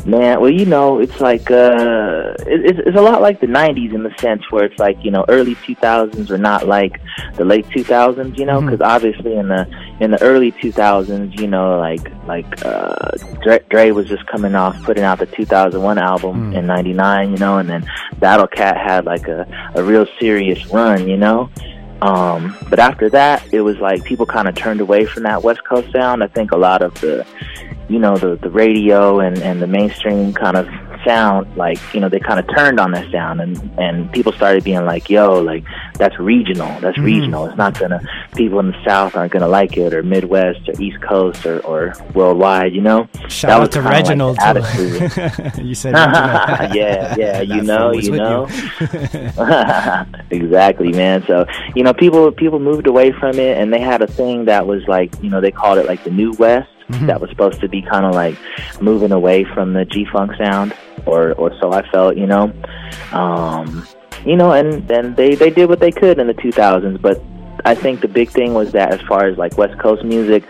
Man, 0.06 0.42
well, 0.42 0.50
you 0.50 0.66
know, 0.66 1.00
it's 1.00 1.22
like 1.22 1.52
uh, 1.52 2.34
it, 2.40 2.66
it's, 2.66 2.80
it's 2.88 2.98
a 2.98 3.02
lot 3.02 3.22
like 3.22 3.40
the 3.40 3.48
'90s 3.48 3.94
in 3.94 4.02
the 4.02 4.14
sense 4.18 4.50
where 4.50 4.66
it's 4.66 4.80
like 4.80 5.04
you 5.04 5.12
know, 5.12 5.26
early 5.28 5.54
2000s 5.56 6.30
are 6.32 6.38
not 6.40 6.68
like 6.68 7.00
the 7.36 7.46
late 7.46 7.68
2000s, 7.68 8.38
you 8.38 8.46
know, 8.46 8.62
because 8.62 8.82
obviously 8.82 9.36
in 9.36 9.48
the 9.48 9.68
in 10.00 10.10
the 10.10 10.22
early 10.24 10.52
2000s, 10.54 11.40
you 11.40 11.48
know, 11.48 11.78
like 11.78 12.12
like 12.26 12.66
uh, 12.66 13.12
Dre, 13.44 13.60
Dre 13.70 13.92
was 13.92 14.08
just 14.08 14.26
coming 14.26 14.56
off 14.56 14.82
putting 14.84 15.04
out 15.04 15.20
the 15.20 15.28
2001 15.28 16.00
album 16.00 16.54
in 16.54 16.66
'99, 16.66 17.32
you 17.32 17.38
know, 17.38 17.60
and 17.60 17.70
then 17.70 17.88
Battle 18.20 18.48
Cat 18.48 18.78
had 18.78 19.06
like 19.06 19.28
a 19.28 19.46
a 19.76 19.84
real 19.84 20.08
serious 20.20 20.66
run, 20.68 21.08
you 21.08 21.18
know. 21.18 21.50
Um, 22.02 22.58
but 22.70 22.80
after 22.80 23.10
that, 23.12 23.54
it 23.54 23.62
was 23.62 23.78
like 23.78 24.04
people 24.04 24.26
kind 24.26 24.48
of 24.48 24.56
turned 24.56 24.82
away 24.82 25.06
from 25.06 25.24
that 25.24 25.44
West 25.44 25.64
Coast 25.64 25.92
sound. 25.92 26.24
I 26.24 26.28
think 26.28 26.52
a 26.52 26.58
lot 26.58 26.82
of 26.82 27.00
the 27.00 27.26
you 27.92 28.00
know 28.00 28.16
the 28.18 28.36
the 28.38 28.50
radio 28.50 29.20
and 29.20 29.38
and 29.40 29.62
the 29.62 29.68
mainstream 29.68 30.34
kind 30.34 30.58
of 30.58 30.68
sound 31.06 31.48
like 31.58 31.80
you 31.96 32.00
know 32.00 32.08
they 32.10 32.20
kind 32.20 32.40
of 32.40 32.46
turned 32.56 32.80
on 32.80 32.92
that 32.92 33.12
sound 33.12 33.42
and 33.42 33.58
and 33.80 34.12
people 34.12 34.32
started 34.34 34.64
being 34.64 34.86
like 34.86 35.10
yo 35.10 35.40
like 35.42 35.64
that's 35.98 36.18
regional 36.20 36.70
that's 36.80 36.96
Mhm. 37.00 37.06
regional 37.06 37.46
it's 37.48 37.58
not 37.58 37.78
gonna 37.80 38.00
people 38.36 38.60
in 38.60 38.68
the 38.68 38.84
south 38.86 39.16
aren't 39.16 39.32
gonna 39.34 39.48
like 39.48 39.78
it 39.78 39.96
or 39.96 40.04
midwest 40.04 40.70
or 40.70 40.80
east 40.80 41.02
coast 41.02 41.44
or 41.46 41.60
or 41.62 41.94
worldwide 42.14 42.72
you 42.74 42.82
know 42.82 43.08
Shout 43.30 43.50
That 43.50 43.56
out 43.56 43.60
was 43.62 43.70
to 43.70 43.76
kinda 43.82 43.90
like 43.90 44.04
Reginald. 44.04 44.38
attitude. 44.42 45.66
you 45.66 45.74
said 45.76 45.94
Reginald. 45.96 46.76
yeah, 46.76 47.16
yeah, 47.18 47.42
you 47.42 47.62
know, 47.64 47.92
you 47.94 48.12
know. 48.12 48.48
exactly, 50.32 50.92
man. 50.92 51.24
So 51.28 51.46
you 51.76 51.84
know, 51.84 51.94
people 51.94 52.32
people 52.32 52.60
moved 52.60 52.88
away 52.88 53.12
from 53.12 53.40
it, 53.40 53.58
and 53.58 53.74
they 53.74 53.80
had 53.80 54.02
a 54.02 54.08
thing 54.08 54.46
that 54.46 54.68
was 54.68 54.84
like, 54.88 55.12
you 55.24 55.30
know, 55.30 55.42
they 55.42 55.52
called 55.52 55.78
it 55.78 55.86
like 55.88 56.04
the 56.04 56.12
New 56.12 56.32
West. 56.34 56.68
Mhm. 56.92 57.08
That 57.08 57.22
was 57.22 57.30
supposed 57.30 57.60
to 57.62 57.68
be 57.70 57.82
kind 57.82 58.06
of 58.06 58.14
like 58.14 58.36
moving 58.82 59.12
away 59.12 59.44
from 59.44 59.74
the 59.74 59.86
G 59.86 60.06
Funk 60.12 60.32
sound, 60.38 60.74
or 61.06 61.34
or 61.34 61.52
so 61.60 61.72
I 61.72 61.82
felt, 61.90 62.18
you 62.18 62.28
know. 62.28 62.52
Um, 63.14 63.86
you 64.26 64.36
know, 64.36 64.52
and 64.52 64.90
and 64.92 65.16
they 65.16 65.36
they 65.36 65.50
did 65.50 65.70
what 65.70 65.80
they 65.80 65.92
could 65.92 66.20
in 66.20 66.28
the 66.28 66.34
2000s, 66.34 67.02
but 67.02 67.22
I 67.64 67.76
think 67.76 68.02
the 68.02 68.08
big 68.08 68.30
thing 68.30 68.54
was 68.54 68.72
that 68.72 68.92
as 68.92 69.02
far 69.02 69.26
as 69.28 69.38
like 69.38 69.56
West 69.58 69.78
Coast 69.80 70.04
music, 70.04 70.44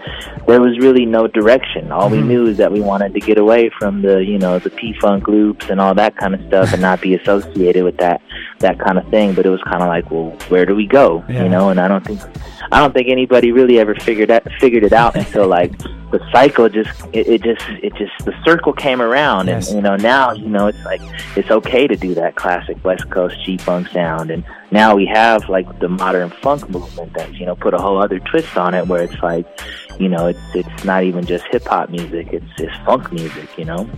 there 0.48 0.62
was 0.62 0.78
really 0.80 1.06
no 1.06 1.28
direction. 1.28 1.92
All 1.92 2.10
we 2.10 2.20
Mhm. 2.20 2.28
knew 2.28 2.46
is 2.48 2.58
that 2.58 2.72
we 2.72 2.80
wanted 2.80 3.14
to 3.14 3.20
get 3.20 3.38
away 3.38 3.70
from 3.80 4.02
the, 4.02 4.24
you 4.24 4.38
know, 4.38 4.60
the 4.60 4.70
P 4.70 4.94
Funk 5.02 5.28
loops 5.28 5.70
and 5.70 5.82
all 5.82 5.94
that 5.96 6.16
kind 6.16 6.34
of 6.34 6.42
stuff, 6.48 6.72
and 6.74 6.82
not 6.82 7.02
be 7.02 7.14
associated 7.16 7.84
with 7.84 7.98
that 7.98 8.22
that 8.60 8.80
kind 8.80 8.98
of 8.98 9.06
thing. 9.10 9.34
But 9.34 9.46
it 9.46 9.50
was 9.50 9.62
kind 9.64 9.82
of 9.82 9.90
like, 9.90 10.10
well, 10.12 10.34
where 10.50 10.66
do 10.66 10.76
we 10.76 10.86
go? 10.88 11.24
Yeah. 11.28 11.44
You 11.44 11.50
know, 11.50 11.70
and 11.70 11.80
I 11.80 11.88
don't 11.88 12.06
think 12.06 12.20
I 12.72 12.80
don't 12.80 12.94
think 12.94 13.10
anybody 13.10 13.52
really 13.52 13.80
ever 13.80 13.96
figured 13.96 14.30
that 14.30 14.44
figured 14.60 14.84
it 14.84 14.94
out 14.94 15.16
until 15.16 15.48
like 15.48 15.74
the 16.12 16.20
cycle 16.32 16.68
just 16.70 16.90
it, 17.14 17.28
it 17.28 17.42
just 17.44 17.64
it 17.84 17.94
just 17.96 18.12
the 18.26 18.34
circle 18.44 18.74
came 18.74 19.02
around, 19.02 19.48
Yes. 19.48 19.70
and 19.70 19.78
you 19.78 19.82
know 19.82 19.96
now 19.96 20.34
you 20.34 20.48
know 20.50 20.68
it's 20.68 20.84
like 20.86 21.02
it's 21.36 21.50
okay 21.50 21.88
to 21.88 21.96
do 21.96 22.14
that 22.16 22.36
classic 22.36 22.84
West 22.84 23.10
Coast 23.10 23.36
G 23.46 23.58
Funk 23.58 23.88
sound, 23.90 24.30
and 24.30 24.44
now 24.72 24.96
we 24.96 25.06
have 25.06 25.48
like 25.50 25.80
the 25.80 25.88
modern 25.90 26.30
funk 26.30 26.70
movement 26.70 27.14
that's 27.14 27.34
you 27.40 27.46
know 27.46 27.56
put 27.56 27.74
a 27.74 27.78
whole 27.78 28.02
other 28.02 28.20
twist 28.20 28.58
on 28.58 28.74
it 28.74 28.88
where 28.88 29.02
it's 29.04 29.22
like 29.24 29.46
you 30.00 30.10
know 30.10 30.28
it's 30.28 30.40
it's 30.54 30.84
not 30.84 31.04
even 31.04 31.26
just 31.26 31.46
hip 31.52 31.66
hop 31.66 31.90
music 31.90 32.28
it's 32.32 32.46
it's 32.58 32.76
funk 32.86 33.12
music 33.12 33.48
you 33.58 33.66
know 33.66 33.90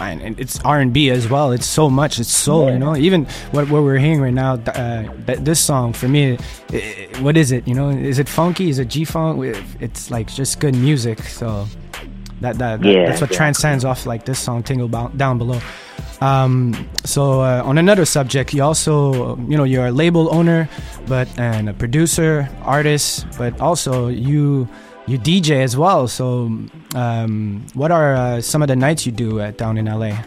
and 0.00 0.38
it's 0.40 0.60
R 0.64 0.80
and 0.80 0.92
B 0.92 1.10
as 1.10 1.28
well. 1.28 1.52
It's 1.52 1.66
so 1.66 1.88
much. 1.90 2.18
It's 2.18 2.30
soul. 2.30 2.70
You 2.72 2.78
know, 2.78 2.96
even 2.96 3.26
what 3.52 3.68
what 3.70 3.82
we're 3.82 3.98
hearing 3.98 4.20
right 4.20 4.34
now. 4.34 4.54
Uh, 4.54 5.02
th- 5.26 5.40
this 5.40 5.60
song 5.60 5.92
for 5.92 6.08
me, 6.08 6.38
i 6.72 6.76
i- 6.76 7.20
what 7.20 7.36
is 7.36 7.50
it? 7.52 7.66
You 7.68 7.74
know, 7.74 7.88
is 7.90 8.18
it 8.18 8.28
funky? 8.28 8.68
Is 8.70 8.78
it 8.78 8.88
G 8.88 9.04
funk? 9.04 9.42
It's 9.80 10.10
like 10.10 10.26
just 10.32 10.60
good 10.60 10.74
music. 10.74 11.18
So 11.22 11.66
that 12.40 12.58
that, 12.58 12.84
Yeah, 12.84 13.06
that's 13.06 13.20
what 13.20 13.30
transcends 13.32 13.84
off 13.84 14.06
like 14.06 14.24
this 14.24 14.38
song, 14.38 14.62
"Tingle 14.62 14.88
Down 15.16 15.38
Below." 15.38 15.60
Um, 16.20 16.74
so 17.04 17.40
uh, 17.42 17.62
on 17.64 17.78
another 17.78 18.04
subject, 18.04 18.52
you 18.52 18.62
also 18.62 19.36
you 19.48 19.56
know 19.56 19.64
you're 19.64 19.86
a 19.86 19.92
label 19.92 20.34
owner, 20.34 20.68
but 21.06 21.28
and 21.38 21.68
a 21.68 21.72
producer, 21.72 22.48
artist, 22.62 23.26
but 23.38 23.60
also 23.60 24.08
you 24.08 24.68
you 25.06 25.18
DJ 25.18 25.62
as 25.62 25.76
well. 25.76 26.08
So 26.08 26.50
um, 26.94 27.66
what 27.74 27.90
are 27.90 28.14
uh, 28.14 28.40
some 28.40 28.62
of 28.62 28.68
the 28.68 28.76
nights 28.76 29.06
you 29.06 29.12
do 29.12 29.40
uh, 29.40 29.50
down 29.52 29.76
in 29.78 29.86
LA? 29.86 30.18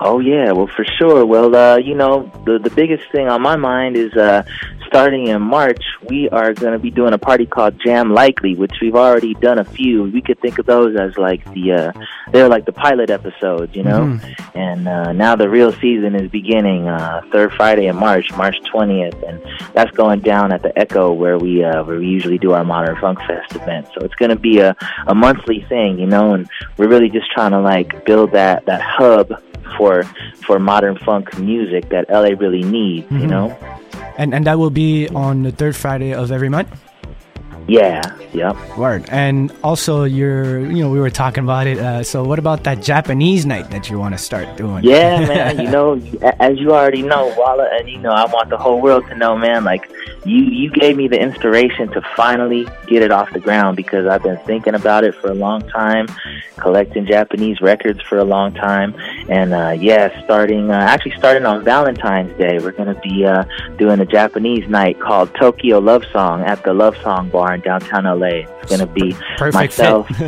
Oh 0.00 0.20
yeah, 0.20 0.52
well 0.52 0.68
for 0.68 0.84
sure. 0.84 1.26
Well, 1.26 1.54
uh, 1.54 1.76
you 1.76 1.94
know, 1.94 2.30
the 2.46 2.58
the 2.58 2.70
biggest 2.70 3.04
thing 3.12 3.28
on 3.28 3.42
my 3.42 3.56
mind 3.56 3.96
is 3.96 4.12
uh 4.14 4.42
starting 4.92 5.28
in 5.28 5.40
March, 5.40 5.82
we 6.10 6.28
are 6.28 6.52
going 6.52 6.74
to 6.74 6.78
be 6.78 6.90
doing 6.90 7.14
a 7.14 7.18
party 7.18 7.46
called 7.46 7.80
Jam 7.82 8.12
Likely, 8.12 8.54
which 8.54 8.74
we've 8.82 8.94
already 8.94 9.32
done 9.32 9.58
a 9.58 9.64
few. 9.64 10.02
We 10.02 10.20
could 10.20 10.38
think 10.40 10.58
of 10.58 10.66
those 10.66 10.94
as 11.00 11.16
like 11.16 11.42
the 11.54 11.72
uh 11.72 11.92
they're 12.30 12.50
like 12.50 12.66
the 12.66 12.74
pilot 12.74 13.08
episodes, 13.08 13.74
you 13.74 13.84
know. 13.84 14.20
And 14.54 14.86
uh 14.86 15.12
now 15.12 15.34
the 15.34 15.48
real 15.48 15.72
season 15.72 16.14
is 16.14 16.30
beginning 16.30 16.88
uh 16.88 17.22
third 17.32 17.54
Friday 17.54 17.86
in 17.86 17.96
March, 17.96 18.30
March 18.32 18.56
20th, 18.70 19.26
and 19.26 19.42
that's 19.72 19.90
going 19.92 20.20
down 20.20 20.52
at 20.52 20.60
the 20.62 20.78
Echo 20.78 21.10
where 21.10 21.38
we 21.38 21.64
uh 21.64 21.82
where 21.84 21.98
we 21.98 22.08
usually 22.08 22.38
do 22.38 22.52
our 22.52 22.64
Modern 22.64 23.00
Funk 23.00 23.18
Fest 23.20 23.56
event. 23.56 23.88
So 23.94 24.04
it's 24.04 24.14
going 24.16 24.30
to 24.30 24.36
be 24.36 24.58
a 24.58 24.76
a 25.06 25.14
monthly 25.14 25.62
thing, 25.70 25.98
you 25.98 26.06
know, 26.06 26.34
and 26.34 26.46
we're 26.76 26.88
really 26.88 27.08
just 27.08 27.30
trying 27.32 27.52
to 27.52 27.60
like 27.60 28.04
build 28.04 28.32
that 28.32 28.66
that 28.66 28.82
hub 28.82 29.42
for 29.76 30.02
for 30.46 30.58
modern 30.58 30.96
funk 30.98 31.38
music 31.38 31.88
that 31.90 32.06
LA 32.10 32.34
really 32.38 32.62
needs, 32.62 33.06
you 33.10 33.26
Mhm. 33.26 33.30
know? 33.30 33.56
And 34.18 34.34
and 34.34 34.44
that 34.46 34.58
will 34.58 34.70
be 34.70 35.08
on 35.14 35.42
the 35.42 35.52
third 35.52 35.74
Friday 35.76 36.12
of 36.12 36.30
every 36.30 36.48
month. 36.48 36.68
Yeah, 37.68 38.02
yep. 38.32 38.56
Word. 38.76 39.04
And 39.08 39.52
also, 39.62 40.04
you're 40.04 40.60
you 40.60 40.82
know 40.82 40.90
we 40.90 40.98
were 40.98 41.10
talking 41.10 41.44
about 41.44 41.66
it. 41.66 41.78
Uh, 41.78 42.02
so 42.02 42.24
what 42.24 42.38
about 42.38 42.64
that 42.64 42.82
Japanese 42.82 43.46
night 43.46 43.70
that 43.70 43.88
you 43.88 43.98
want 43.98 44.14
to 44.14 44.18
start 44.18 44.56
doing? 44.56 44.82
Yeah, 44.82 45.20
man. 45.28 45.60
You 45.60 45.70
know, 45.70 46.00
as 46.40 46.58
you 46.58 46.72
already 46.72 47.02
know, 47.02 47.32
Walla, 47.36 47.68
and 47.72 47.88
you 47.88 47.98
know, 47.98 48.10
I 48.10 48.26
want 48.26 48.50
the 48.50 48.58
whole 48.58 48.80
world 48.80 49.06
to 49.08 49.14
know, 49.14 49.36
man. 49.38 49.64
Like, 49.64 49.90
you 50.24 50.42
you 50.42 50.70
gave 50.70 50.96
me 50.96 51.06
the 51.06 51.20
inspiration 51.20 51.88
to 51.92 52.02
finally 52.16 52.66
get 52.86 53.02
it 53.02 53.12
off 53.12 53.32
the 53.32 53.40
ground 53.40 53.76
because 53.76 54.06
I've 54.06 54.22
been 54.22 54.38
thinking 54.38 54.74
about 54.74 55.04
it 55.04 55.14
for 55.14 55.30
a 55.30 55.34
long 55.34 55.62
time, 55.68 56.08
collecting 56.56 57.06
Japanese 57.06 57.60
records 57.60 58.00
for 58.02 58.18
a 58.18 58.24
long 58.24 58.52
time, 58.54 58.94
and 59.28 59.54
uh, 59.54 59.70
yeah, 59.70 60.24
starting 60.24 60.70
uh, 60.70 60.74
actually 60.74 61.12
starting 61.16 61.46
on 61.46 61.64
Valentine's 61.64 62.36
Day, 62.38 62.58
we're 62.58 62.72
gonna 62.72 63.00
be 63.00 63.24
uh, 63.24 63.44
doing 63.76 64.00
a 64.00 64.06
Japanese 64.06 64.68
night 64.68 64.98
called 65.00 65.32
Tokyo 65.36 65.78
Love 65.78 66.04
Song 66.12 66.42
at 66.42 66.64
the 66.64 66.74
Love 66.74 66.96
Song 67.02 67.28
Bar 67.28 67.51
in 67.54 67.60
downtown 67.60 68.04
LA. 68.04 68.46
It's 68.62 68.70
gonna 68.70 68.86
be 68.86 69.14
Perfect 69.36 69.54
myself. 69.54 70.08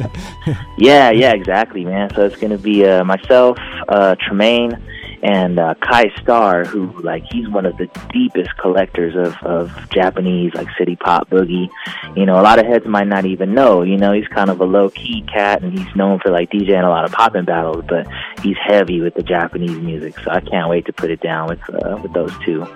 Yeah, 0.77 1.11
yeah, 1.11 1.33
exactly, 1.33 1.85
man. 1.85 2.13
So 2.15 2.25
it's 2.25 2.37
gonna 2.37 2.59
be 2.59 2.85
uh, 2.85 3.05
myself, 3.05 3.59
uh, 3.89 4.17
Tremaine, 4.17 4.77
and 5.23 5.59
uh, 5.59 5.75
Kai 5.81 6.13
Starr, 6.21 6.65
who 6.65 6.93
like 7.01 7.25
he's 7.31 7.49
one 7.49 7.65
of 7.65 7.77
the 7.79 7.89
deepest 8.13 8.57
collectors 8.59 9.17
of 9.17 9.35
of 9.47 9.91
Japanese 9.91 10.53
like 10.55 10.69
city 10.77 10.97
pop 10.97 11.31
boogie. 11.31 11.69
You 12.15 12.27
know, 12.27 12.35
a 12.35 12.43
lot 12.43 12.59
of 12.59 12.67
heads 12.67 12.87
might 12.87 13.07
not 13.07 13.25
even 13.25 13.55
know. 13.55 13.83
You 13.83 13.97
know, 13.97 14.13
he's 14.13 14.29
kind 14.29 14.51
of 14.51 14.61
a 14.61 14.65
low 14.65 14.91
key 14.91 15.23
cat, 15.23 15.63
and 15.63 15.77
he's 15.77 15.97
known 15.97 16.19
for 16.19 16.31
like 16.31 16.51
DJing 16.51 16.85
a 16.85 16.89
lot 16.89 17.05
of 17.05 17.13
poppin' 17.13 17.47
battles, 17.47 17.85
but 17.89 18.07
he's 18.43 18.57
heavy 18.63 19.01
with 19.01 19.15
the 19.15 19.23
Japanese 19.23 19.79
music. 19.79 20.19
So 20.19 20.31
I 20.31 20.41
can't 20.41 20.69
wait 20.69 20.85
to 20.87 20.93
put 20.93 21.11
it 21.11 21.21
down 21.21 21.49
with 21.49 21.61
uh, 21.71 21.99
with 22.03 22.13
those 22.13 22.33
two. 22.45 22.67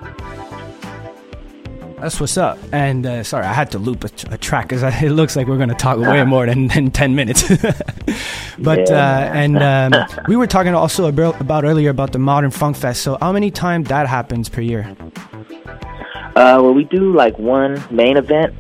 That's 2.00 2.20
what's 2.20 2.36
up. 2.36 2.58
And 2.72 3.04
uh, 3.04 3.24
sorry, 3.24 3.44
I 3.44 3.52
had 3.52 3.70
to 3.72 3.78
loop 3.78 4.04
a, 4.04 4.10
a 4.30 4.38
track 4.38 4.68
because 4.68 4.82
it 5.02 5.10
looks 5.10 5.36
like 5.36 5.46
we're 5.46 5.56
going 5.56 5.68
to 5.68 5.74
talk 5.74 5.98
way 5.98 6.22
more 6.24 6.46
than, 6.46 6.68
than 6.68 6.90
10 6.90 7.14
minutes. 7.14 7.48
but, 8.58 8.88
Yeah, 8.88 8.94
uh, 8.94 9.32
and 9.34 9.62
um, 9.62 10.06
we 10.28 10.36
were 10.36 10.46
talking 10.46 10.74
also 10.74 11.06
about, 11.06 11.40
about 11.40 11.64
earlier 11.64 11.90
about 11.90 12.12
the 12.12 12.18
Modern 12.18 12.50
Funk 12.50 12.76
Fest. 12.76 13.02
So, 13.02 13.18
how 13.20 13.32
many 13.32 13.50
times 13.50 13.88
that 13.88 14.06
happens 14.06 14.48
per 14.48 14.60
year? 14.60 14.96
Uh, 16.36 16.60
well, 16.62 16.72
we 16.72 16.84
do 16.84 17.12
like 17.12 17.38
one 17.38 17.82
main 17.90 18.16
event, 18.16 18.54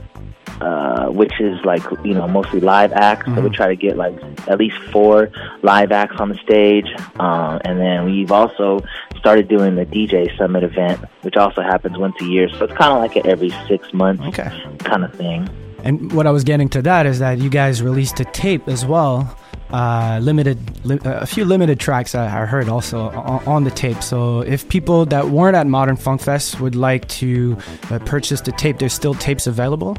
uh, 0.60 1.06
which 1.08 1.40
is 1.40 1.62
like 1.64 1.82
you 2.04 2.14
know 2.14 2.26
mostly 2.28 2.60
live 2.60 2.92
acts. 2.92 3.26
So 3.26 3.40
we 3.40 3.50
try 3.50 3.68
to 3.68 3.76
get 3.76 3.96
like 3.96 4.14
at 4.48 4.58
least 4.58 4.76
four 4.92 5.30
live 5.62 5.92
acts 5.92 6.16
on 6.18 6.28
the 6.28 6.36
stage, 6.36 6.86
um, 7.18 7.60
and 7.64 7.80
then 7.80 8.04
we've 8.04 8.32
also 8.32 8.80
started 9.16 9.48
doing 9.48 9.76
the 9.76 9.86
DJ 9.86 10.36
Summit 10.36 10.62
event, 10.62 11.00
which 11.22 11.36
also 11.36 11.62
happens 11.62 11.98
once 11.98 12.16
a 12.20 12.24
year. 12.24 12.48
So 12.48 12.64
it's 12.64 12.74
kind 12.74 12.92
of 12.92 12.98
like 12.98 13.16
an 13.16 13.26
every 13.26 13.50
six 13.66 13.92
months 13.92 14.36
kind 14.84 15.04
of 15.04 15.14
thing. 15.14 15.48
And 15.84 16.12
what 16.12 16.26
I 16.26 16.30
was 16.30 16.44
getting 16.44 16.68
to 16.70 16.82
that 16.82 17.06
is 17.06 17.20
that 17.20 17.38
you 17.38 17.50
guys 17.50 17.82
released 17.82 18.18
a 18.20 18.24
tape 18.24 18.68
as 18.68 18.84
well 18.84 19.38
uh, 19.70 20.18
limited, 20.22 20.58
li- 20.84 20.98
uh, 21.04 21.20
a 21.20 21.26
few 21.26 21.44
limited 21.44 21.78
tracks 21.78 22.14
I, 22.14 22.24
I 22.26 22.46
heard 22.46 22.68
also 22.68 23.10
on, 23.10 23.44
on 23.46 23.64
the 23.64 23.70
tape. 23.70 24.02
So 24.02 24.40
if 24.40 24.68
people 24.68 25.06
that 25.06 25.28
weren't 25.28 25.56
at 25.56 25.66
Modern 25.66 25.96
Funk 25.96 26.20
Fest 26.20 26.60
would 26.60 26.74
like 26.74 27.06
to 27.08 27.56
uh, 27.90 27.98
purchase 28.00 28.40
the 28.40 28.52
tape, 28.52 28.78
there's 28.78 28.94
still 28.94 29.14
tapes 29.14 29.46
available. 29.46 29.96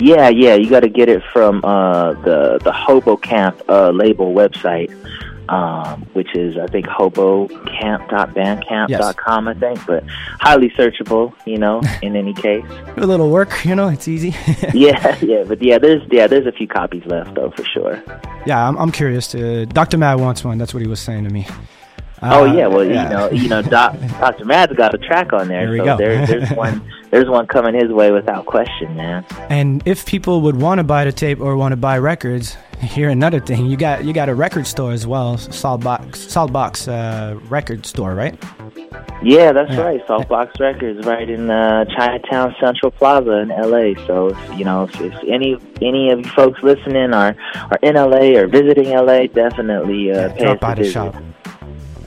Yeah, 0.00 0.28
yeah, 0.28 0.54
you 0.54 0.70
got 0.70 0.80
to 0.80 0.88
get 0.88 1.08
it 1.08 1.22
from 1.32 1.64
uh, 1.64 2.12
the 2.22 2.58
the 2.62 2.72
Hobo 2.72 3.16
Camp 3.16 3.60
uh, 3.68 3.90
label 3.90 4.32
website, 4.32 4.90
um, 5.48 6.02
which 6.12 6.36
is 6.36 6.58
I 6.58 6.66
think 6.66 6.86
hobocamp.bandcamp.com, 6.86 9.48
I 9.48 9.54
think, 9.54 9.86
but 9.86 10.04
highly 10.40 10.70
searchable. 10.70 11.32
You 11.44 11.58
know, 11.58 11.82
in 12.02 12.16
any 12.16 12.34
case. 12.34 12.64
A 12.96 13.06
little 13.06 13.30
work, 13.30 13.64
you 13.64 13.74
know, 13.74 13.88
it's 13.88 14.06
easy. 14.08 14.34
yeah, 14.74 15.16
yeah, 15.20 15.44
but 15.44 15.62
yeah, 15.62 15.78
there's 15.78 16.02
yeah, 16.10 16.26
there's 16.26 16.46
a 16.46 16.52
few 16.52 16.68
copies 16.68 17.04
left 17.06 17.34
though 17.34 17.50
for 17.50 17.64
sure. 17.64 18.02
yeah, 18.46 18.68
I'm, 18.68 18.76
I'm 18.76 18.92
curious. 18.92 19.28
To, 19.28 19.64
Dr. 19.66 19.98
Matt 19.98 20.18
wants 20.18 20.42
one. 20.44 20.58
That's 20.58 20.74
what 20.74 20.82
he 20.82 20.88
was 20.88 21.00
saying 21.00 21.24
to 21.24 21.30
me. 21.30 21.46
Oh 22.22 22.48
Uh, 22.48 22.52
yeah, 22.54 22.66
well 22.66 22.84
yeah. 22.84 23.02
you 23.04 23.08
know, 23.08 23.30
you 23.30 23.48
know, 23.48 23.62
Doc, 23.62 23.96
Dr. 24.20 24.44
Mad's 24.44 24.72
got 24.74 24.94
a 24.94 24.98
track 24.98 25.32
on 25.32 25.48
there, 25.48 25.66
There 25.70 25.84
so 25.86 25.96
there, 25.96 26.26
there's 26.26 26.50
one, 26.56 26.82
there's 27.10 27.28
one 27.28 27.46
coming 27.46 27.74
his 27.74 27.90
way 27.92 28.10
without 28.12 28.46
question, 28.46 28.94
man. 28.96 29.24
And 29.48 29.82
if 29.86 30.04
people 30.06 30.40
would 30.42 30.56
want 30.60 30.78
to 30.78 30.84
buy 30.84 31.04
the 31.04 31.12
tape 31.12 31.40
or 31.40 31.56
want 31.56 31.72
to 31.72 31.76
buy 31.76 31.98
records, 31.98 32.56
here 32.80 33.08
another 33.08 33.40
thing. 33.40 33.66
You 33.66 33.76
got 33.76 34.04
you 34.04 34.12
got 34.12 34.28
a 34.28 34.34
record 34.34 34.66
store 34.66 34.92
as 34.92 35.06
well, 35.06 35.36
Salt 35.38 35.82
Box 35.82 36.20
Salt 36.20 36.52
Box 36.52 36.86
uh, 36.86 37.38
record 37.48 37.84
store, 37.86 38.14
right? 38.14 38.38
Yeah, 39.22 39.50
that's 39.52 39.72
Yeah. 39.72 39.80
right. 39.80 40.06
Saltbox 40.06 40.60
Records, 40.60 41.04
right 41.04 41.28
in 41.28 41.50
uh, 41.50 41.84
Chinatown 41.86 42.54
Central 42.60 42.92
Plaza 42.92 43.38
in 43.38 43.50
L.A. 43.50 43.94
So, 44.06 44.28
if, 44.28 44.58
you 44.58 44.64
know, 44.64 44.84
if, 44.84 45.00
if 45.00 45.12
any 45.26 45.56
any 45.82 46.10
of 46.10 46.20
you 46.24 46.30
folks 46.32 46.62
listening 46.62 47.12
are 47.12 47.34
are 47.54 47.78
in 47.82 47.96
L.A. 47.96 48.36
or 48.36 48.46
visiting 48.46 48.92
L.A., 48.92 49.26
definitely 49.26 50.12
uh, 50.12 50.32
pay 50.34 50.44
Drop 50.44 50.54
us 50.54 50.60
by 50.60 50.72
a 50.72 50.74
the 50.76 50.80
visit. 50.82 50.92
shop. 50.92 51.16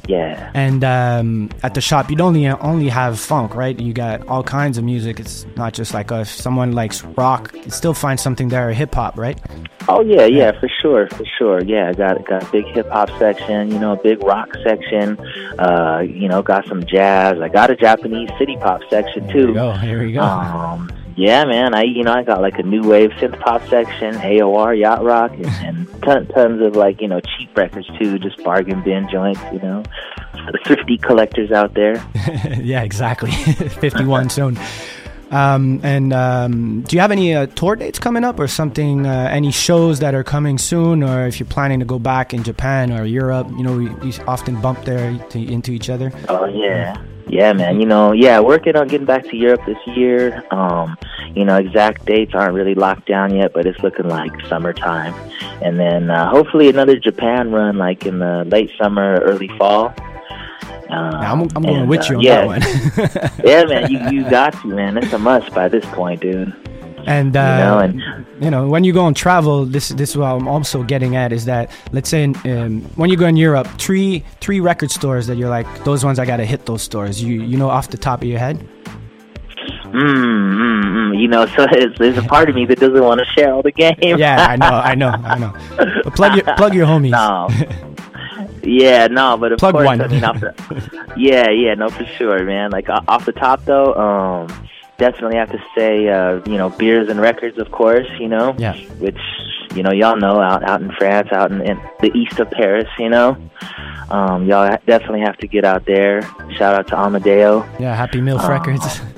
Yeah. 0.08 0.52
And 0.54 0.84
um, 0.84 1.50
at 1.64 1.74
the 1.74 1.82
shop, 1.82 2.10
you 2.10 2.16
don't 2.16 2.36
only 2.36 2.48
only 2.48 2.90
have 2.90 3.20
funk, 3.20 3.56
right? 3.56 3.80
You 3.80 3.94
got 3.94 4.28
all 4.28 4.44
kinds 4.44 4.78
of 4.78 4.84
music. 4.84 5.20
It's 5.20 5.46
not 5.56 5.74
just 5.74 5.94
like 5.94 6.12
uh, 6.12 6.22
if 6.22 6.30
someone 6.30 6.72
likes 6.72 7.04
rock, 7.04 7.54
you 7.54 7.72
still 7.72 7.94
find 7.94 8.20
something 8.20 8.50
there, 8.50 8.72
hip 8.72 8.96
hop, 8.96 9.18
right? 9.18 9.40
Oh 9.88 10.02
yeah, 10.02 10.26
yeah, 10.26 10.58
for 10.60 10.70
sure, 10.82 11.08
for 11.10 11.26
sure. 11.38 11.64
Yeah, 11.64 11.90
I 11.90 11.94
got 11.94 12.26
got 12.26 12.44
a 12.44 12.52
big 12.52 12.66
hip 12.66 12.90
hop 12.90 13.10
section, 13.20 13.72
you 13.72 13.80
know, 13.80 13.94
a 13.94 14.02
big 14.02 14.24
rock 14.24 14.50
section. 14.64 15.20
Uh, 15.60 16.04
you 16.06 16.28
know, 16.28 16.42
got 16.42 16.66
some 16.68 16.86
jazz. 16.86 17.40
I 17.42 17.50
got 17.50 17.70
a 17.70 17.76
Japanese 17.76 18.30
city 18.38 18.58
pop 18.58 18.82
section 18.90 19.28
Here 19.30 19.48
we 19.48 19.48
too. 19.48 19.54
go. 19.54 19.72
Here 19.72 20.00
we 20.04 20.14
go. 20.14 20.22
Um, 20.22 20.92
yeah, 21.16 21.46
man. 21.46 21.74
I 21.74 21.84
you 21.84 22.04
know 22.04 22.14
I 22.14 22.24
got 22.24 22.42
like 22.42 22.60
a 22.60 22.64
new 22.64 22.84
wave 22.84 23.12
synth 23.12 23.40
pop 23.40 23.68
section, 23.68 24.16
AOR, 24.16 24.78
yacht 24.78 25.04
rock, 25.04 25.32
and, 25.34 25.46
and 25.46 26.02
ton, 26.04 26.28
tons 26.28 26.62
of 26.62 26.76
like 26.76 27.02
you 27.02 27.08
know 27.08 27.20
cheap 27.22 27.56
records 27.56 27.88
too, 28.00 28.20
just 28.20 28.44
bargain 28.44 28.82
bin 28.84 29.10
joints. 29.10 29.42
You 29.52 29.60
know, 29.60 29.84
thrifty 30.66 30.98
collectors 30.98 31.52
out 31.52 31.74
there. 31.74 32.04
yeah, 32.62 32.84
exactly. 32.84 33.32
51 33.32 34.30
soon. 34.30 34.58
Um, 35.32 35.80
and 35.82 36.12
um, 36.12 36.82
do 36.82 36.96
you 36.96 37.00
have 37.00 37.12
any 37.12 37.34
uh, 37.34 37.46
tour 37.48 37.78
dates 37.78 38.00
coming 38.00 38.26
up 38.26 38.38
or 38.38 38.48
something? 38.48 39.06
Uh, 39.06 39.30
any 39.32 39.52
shows 39.52 40.00
that 40.00 40.14
are 40.14 40.26
coming 40.26 40.58
soon, 40.58 41.04
or 41.04 41.26
if 41.26 41.40
you're 41.40 41.48
planning 41.48 41.80
to 41.80 41.86
go 41.86 42.00
back 42.00 42.34
in 42.34 42.44
Japan 42.44 42.92
or 42.92 43.06
Europe? 43.06 43.48
You 43.52 43.64
know, 43.64 43.78
we, 43.78 43.90
we 43.90 44.14
often 44.28 44.60
bump 44.60 44.84
there 44.84 45.18
to, 45.30 45.40
into 45.40 45.72
each 45.72 45.90
other. 45.90 46.12
Oh 46.28 46.46
yeah. 46.46 47.02
Yeah, 47.28 47.54
man. 47.54 47.80
You 47.80 47.86
know, 47.86 48.12
yeah, 48.12 48.40
working 48.40 48.76
on 48.76 48.88
getting 48.88 49.06
back 49.06 49.24
to 49.30 49.38
Europe 49.38 49.62
this 49.66 49.78
year. 49.88 50.44
Um, 50.52 50.98
you 51.36 51.46
know, 51.46 51.58
exact 51.58 52.06
dates 52.06 52.34
aren't 52.34 52.54
really 52.54 52.76
locked 52.76 53.08
down 53.08 53.36
yet, 53.36 53.54
but 53.54 53.66
it's 53.66 53.80
looking 53.80 54.08
like 54.08 54.32
summertime. 54.48 55.14
And 55.62 55.80
then 55.80 56.10
uh, 56.10 56.30
hopefully 56.30 56.70
another 56.70 56.98
Japan 56.98 57.52
run 57.52 57.78
like 57.78 58.06
in 58.06 58.20
the 58.20 58.44
late 58.46 58.72
summer, 58.78 59.20
early 59.22 59.48
fall. 59.58 59.94
Um, 60.90 61.14
Yeah, 61.14 61.32
I'm, 61.32 61.42
I'm 61.56 61.64
going 61.64 61.88
with 61.88 62.02
uh, 62.02 62.06
you 62.10 62.16
on 62.18 62.22
yeah. 62.22 62.48
that 62.48 63.32
one. 63.38 63.46
yeah, 63.46 63.64
man, 63.64 63.92
you 63.92 64.24
you 64.24 64.30
got 64.30 64.54
to, 64.62 64.68
man. 64.68 64.98
It's 64.98 65.14
a 65.14 65.20
must 65.20 65.54
by 65.54 65.70
this 65.70 65.86
point, 65.86 66.22
dude. 66.22 66.54
And, 67.08 67.36
uh, 67.36 67.40
You 67.40 67.66
know, 67.66 67.80
and- 67.80 68.26
you 68.42 68.50
know, 68.50 68.68
when 68.68 68.84
you 68.84 68.92
go 68.94 69.02
on 69.06 69.14
travel, 69.14 69.66
this 69.66 69.90
this 69.90 70.12
is 70.12 70.18
what 70.18 70.28
I'm 70.28 70.48
also 70.48 70.82
getting 70.84 71.16
at 71.16 71.32
is 71.32 71.46
that 71.46 71.70
let's 71.92 72.10
say 72.10 72.24
um, 72.26 72.82
when 72.96 73.10
you 73.12 73.16
go 73.18 73.28
in 73.28 73.36
Europe, 73.38 73.68
three 73.78 74.24
three 74.40 74.60
record 74.60 74.90
stores 74.92 75.28
that 75.28 75.38
you're 75.38 75.50
like 75.50 75.68
those 75.84 76.04
ones 76.04 76.18
I 76.18 76.26
gotta 76.26 76.46
hit 76.46 76.66
those 76.66 76.82
stores. 76.82 77.22
You 77.22 77.42
you 77.44 77.58
know 77.58 77.70
off 77.70 77.90
the 77.90 77.98
top 77.98 78.22
of 78.24 78.28
your 78.28 78.40
head. 78.40 78.58
Mm, 79.86 79.94
mm, 79.94 80.84
mm. 80.84 81.20
You 81.22 81.28
know, 81.28 81.46
so 81.48 81.68
there's, 81.72 81.96
there's 82.00 82.18
a 82.18 82.22
part 82.24 82.50
of 82.50 82.56
me 82.56 82.66
that 82.66 82.80
doesn't 82.80 83.04
want 83.04 83.20
to 83.20 83.26
share 83.26 83.54
all 83.54 83.62
the 83.62 83.72
game. 83.72 83.94
Yeah, 84.02 84.48
I 84.50 84.56
know, 84.56 84.66
I 84.68 84.96
know, 84.96 85.10
I 85.10 85.38
know. 85.38 85.54
But 86.04 86.16
plug 86.16 86.36
your 86.36 86.56
plug 86.56 86.74
your 86.74 86.88
homies. 86.88 87.12
No. 87.12 87.48
Yeah, 88.64 89.08
no, 89.08 89.38
but 89.38 89.52
of 89.54 89.60
Plug 89.60 89.74
course, 89.74 89.86
one. 89.86 90.02
I 90.02 90.08
mean, 90.08 90.24
off 90.24 90.40
the, 90.40 90.54
yeah, 91.18 91.50
yeah, 91.50 91.74
no, 91.74 91.90
for 91.90 92.06
sure, 92.06 92.44
man. 92.44 92.70
Like 92.72 92.90
off 92.90 93.26
the 93.26 93.32
top, 93.32 93.66
though, 93.66 93.94
um, 93.96 94.68
definitely 95.06 95.38
have 95.38 95.52
to 95.52 95.62
say, 95.76 96.08
uh, 96.08 96.40
you 96.52 96.58
know, 96.62 96.70
beers 96.70 97.10
and 97.10 97.20
records, 97.20 97.58
of 97.58 97.70
course, 97.72 98.08
you 98.20 98.28
know, 98.30 98.56
Yeah. 98.58 98.76
which 99.06 99.20
you 99.76 99.84
know, 99.84 99.92
y'all 100.02 100.18
know, 100.18 100.42
out 100.42 100.62
out 100.70 100.82
in 100.82 100.92
France, 101.00 101.30
out 101.32 101.50
in, 101.52 101.62
in 101.62 101.80
the 102.02 102.12
east 102.14 102.38
of 102.40 102.48
Paris, 102.52 102.88
you 103.00 103.08
know, 103.10 103.30
um, 104.10 104.46
y'all 104.46 104.68
definitely 104.86 105.22
have 105.22 105.38
to 105.38 105.48
get 105.48 105.64
out 105.64 105.86
there. 105.86 106.22
Shout 106.58 106.76
out 106.76 106.88
to 106.90 106.96
Amadeo. 106.98 107.66
Yeah, 107.80 107.96
Happy 107.96 108.20
Milf 108.20 108.44
Uh, 108.44 108.50
Records. 108.58 109.02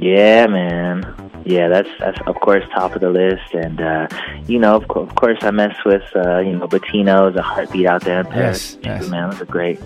Yeah, 0.00 0.46
man. 0.46 0.98
Yeah, 1.46 1.68
that's 1.68 1.88
that's 1.98 2.18
of 2.26 2.34
course 2.40 2.62
top 2.74 2.94
of 2.94 3.00
the 3.00 3.08
list, 3.10 3.54
and 3.54 3.80
uh, 3.80 4.06
you 4.46 4.58
know, 4.58 4.76
of, 4.76 4.86
co- 4.88 5.00
of 5.00 5.14
course, 5.14 5.38
I 5.40 5.50
mess 5.50 5.74
with 5.86 6.04
uh, 6.14 6.40
you 6.40 6.52
know 6.58 6.68
Betino's, 6.68 7.34
a 7.36 7.42
heartbeat 7.42 7.86
out 7.86 8.02
there 8.04 8.20
in 8.20 8.26
Paris. 8.26 8.76
Yes, 8.82 9.02
yes. 9.02 9.08
man, 9.08 9.30
those 9.30 9.40
are 9.40 9.46
great, 9.46 9.80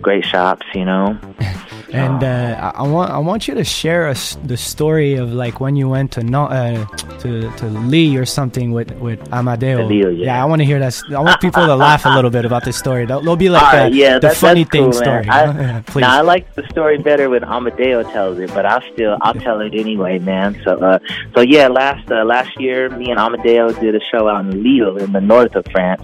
great 0.00 0.24
shops, 0.24 0.64
you 0.72 0.84
know. 0.84 1.18
And 1.92 2.22
uh, 2.22 2.72
I 2.74 2.82
want 2.86 3.10
I 3.10 3.18
want 3.18 3.48
you 3.48 3.54
to 3.54 3.64
share 3.64 4.06
us 4.08 4.36
the 4.44 4.56
story 4.56 5.14
of 5.16 5.32
like 5.32 5.60
when 5.60 5.74
you 5.76 5.88
went 5.88 6.12
to 6.12 6.22
no, 6.22 6.44
uh, 6.44 6.84
to 7.18 7.50
to 7.56 7.66
Lille 7.66 8.16
or 8.18 8.24
something 8.24 8.72
with 8.72 8.92
with 9.00 9.20
Amadeo. 9.32 9.86
Lille, 9.86 10.12
yeah. 10.12 10.40
I 10.42 10.46
want 10.46 10.60
to 10.60 10.66
hear 10.66 10.78
that. 10.78 11.00
I 11.10 11.20
want 11.20 11.40
people 11.46 11.66
to 11.66 11.74
laugh 11.74 12.04
a 12.06 12.10
little 12.10 12.30
bit 12.30 12.44
about 12.44 12.64
this 12.64 12.76
story. 12.76 13.06
They'll, 13.06 13.20
they'll 13.22 13.36
be 13.36 13.48
like 13.48 13.74
All 13.74 13.90
the, 13.90 13.96
yeah, 13.96 14.14
the 14.14 14.28
that- 14.28 14.36
funny 14.36 14.64
thing 14.64 14.84
cool, 14.84 14.92
story. 14.92 15.26
man. 15.26 15.56
you 15.56 15.62
know? 15.62 15.74
I, 15.78 15.80
Please. 15.82 16.00
Now, 16.02 16.16
I 16.18 16.20
like 16.20 16.54
the 16.54 16.66
story 16.68 16.98
better 16.98 17.28
when 17.28 17.42
Amadeo 17.44 18.02
tells 18.04 18.38
it, 18.38 18.50
but 18.54 18.64
I'll 18.66 18.82
still 18.92 19.18
I'll 19.22 19.34
tell 19.34 19.60
it 19.60 19.74
anyway, 19.74 20.18
man. 20.18 20.60
So, 20.64 20.76
uh, 20.78 20.98
so 21.34 21.40
yeah, 21.40 21.68
last 21.68 22.10
uh, 22.10 22.24
last 22.24 22.58
year, 22.60 22.88
me 22.90 23.10
and 23.10 23.18
Amadeo 23.18 23.72
did 23.72 23.94
a 23.94 24.00
show 24.12 24.28
out 24.28 24.44
in 24.44 24.62
Lille, 24.62 24.96
in 24.98 25.12
the 25.12 25.20
north 25.20 25.56
of 25.56 25.66
France, 25.72 26.02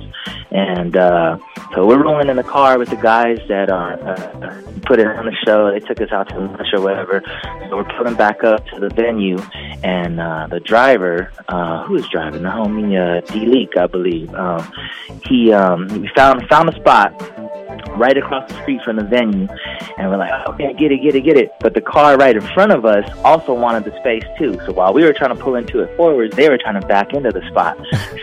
and 0.51 0.97
uh, 0.97 1.39
so 1.75 1.87
we're 1.87 2.03
rolling 2.03 2.29
in 2.29 2.37
the 2.37 2.43
car 2.43 2.79
with 2.79 2.91
the 2.91 2.97
guys 2.97 3.39
that 3.49 3.71
are 3.71 3.93
uh, 4.01 4.63
putting 4.85 5.07
on 5.07 5.27
the 5.27 5.37
show. 5.45 5.67
They 5.77 5.81
took 5.81 6.01
us 6.01 6.11
out 6.11 6.31
to 6.31 6.39
lunch 6.39 6.73
or 6.73 6.81
whatever. 6.81 7.23
So 7.69 7.77
we're 7.77 7.85
pulling 7.99 8.15
back 8.15 8.43
up 8.43 8.67
to 8.69 8.81
the 8.81 8.89
venue, 8.89 9.37
and 9.85 10.19
uh, 10.19 10.47
the 10.47 10.59
driver, 10.59 11.31
uh, 11.49 11.85
who 11.85 11.93
was 11.93 12.09
driving? 12.09 12.45
The 12.45 12.49
homie 12.49 12.97
uh, 12.97 13.21
D 13.31 13.45
Leak, 13.45 13.77
I 13.77 13.87
believe. 13.87 14.35
Um, 14.35 14.73
he 15.27 15.53
um, 15.53 15.87
we 15.89 16.09
found 16.17 16.49
found 16.49 16.71
a 16.71 16.77
spot 16.77 17.13
right 17.99 18.17
across 18.17 18.51
the 18.51 18.59
street 18.63 18.81
from 18.85 18.97
the 18.97 19.05
venue, 19.05 19.49
and 19.99 20.09
we're 20.09 20.17
like, 20.17 20.49
okay, 20.49 20.73
get 20.73 20.93
it, 20.93 21.03
get 21.03 21.15
it, 21.15 21.21
get 21.21 21.37
it. 21.37 21.51
But 21.61 21.75
the 21.75 21.83
car 21.83 22.17
right 22.17 22.35
in 22.35 22.47
front 22.55 22.73
of 22.73 22.87
us 22.87 23.07
also 23.23 23.53
wanted 23.53 23.85
the 23.85 23.95
space 24.01 24.25
too. 24.39 24.59
So 24.65 24.73
while 24.73 24.95
we 24.95 25.05
were 25.05 25.13
trying 25.13 25.37
to 25.37 25.43
pull 25.43 25.57
into 25.57 25.81
it 25.81 25.95
forwards, 25.99 26.35
they 26.37 26.49
were 26.49 26.57
trying 26.57 26.81
to 26.81 26.87
back 26.87 27.13
into 27.13 27.33
the 27.33 27.47
spot. 27.51 27.77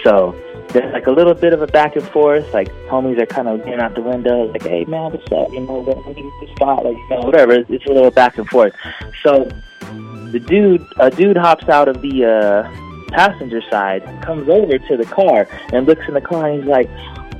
so 0.03 0.33
there's 0.69 0.91
like 0.93 1.07
a 1.07 1.11
little 1.11 1.33
bit 1.33 1.53
of 1.53 1.61
a 1.61 1.67
back 1.67 1.95
and 1.95 2.05
forth. 2.09 2.53
Like 2.53 2.69
homies 2.87 3.19
are 3.21 3.25
kind 3.25 3.47
of 3.47 3.59
looking 3.59 3.75
out 3.75 3.95
the 3.95 4.01
window, 4.01 4.43
like, 4.43 4.63
hey 4.63 4.85
man, 4.85 5.11
what's 5.11 5.31
up? 5.31 5.51
You 5.51 5.61
know, 5.61 5.79
we 5.79 6.13
need 6.13 6.31
the 6.41 6.47
spot, 6.55 6.85
like 6.85 6.97
you 6.97 7.09
know, 7.09 7.21
whatever. 7.21 7.53
It's, 7.53 7.69
it's 7.69 7.85
a 7.85 7.91
little 7.91 8.11
back 8.11 8.37
and 8.37 8.47
forth. 8.47 8.73
So 9.23 9.49
the 10.31 10.39
dude, 10.39 10.85
a 10.99 11.09
dude 11.11 11.37
hops 11.37 11.69
out 11.69 11.87
of 11.87 12.01
the 12.01 12.25
uh, 12.25 13.11
passenger 13.11 13.61
side, 13.69 14.03
comes 14.23 14.49
over 14.49 14.77
to 14.77 14.97
the 14.97 15.05
car, 15.05 15.47
and 15.71 15.85
looks 15.85 16.07
in 16.07 16.13
the 16.13 16.21
car, 16.21 16.49
and 16.49 16.63
he's 16.63 16.69
like. 16.69 16.89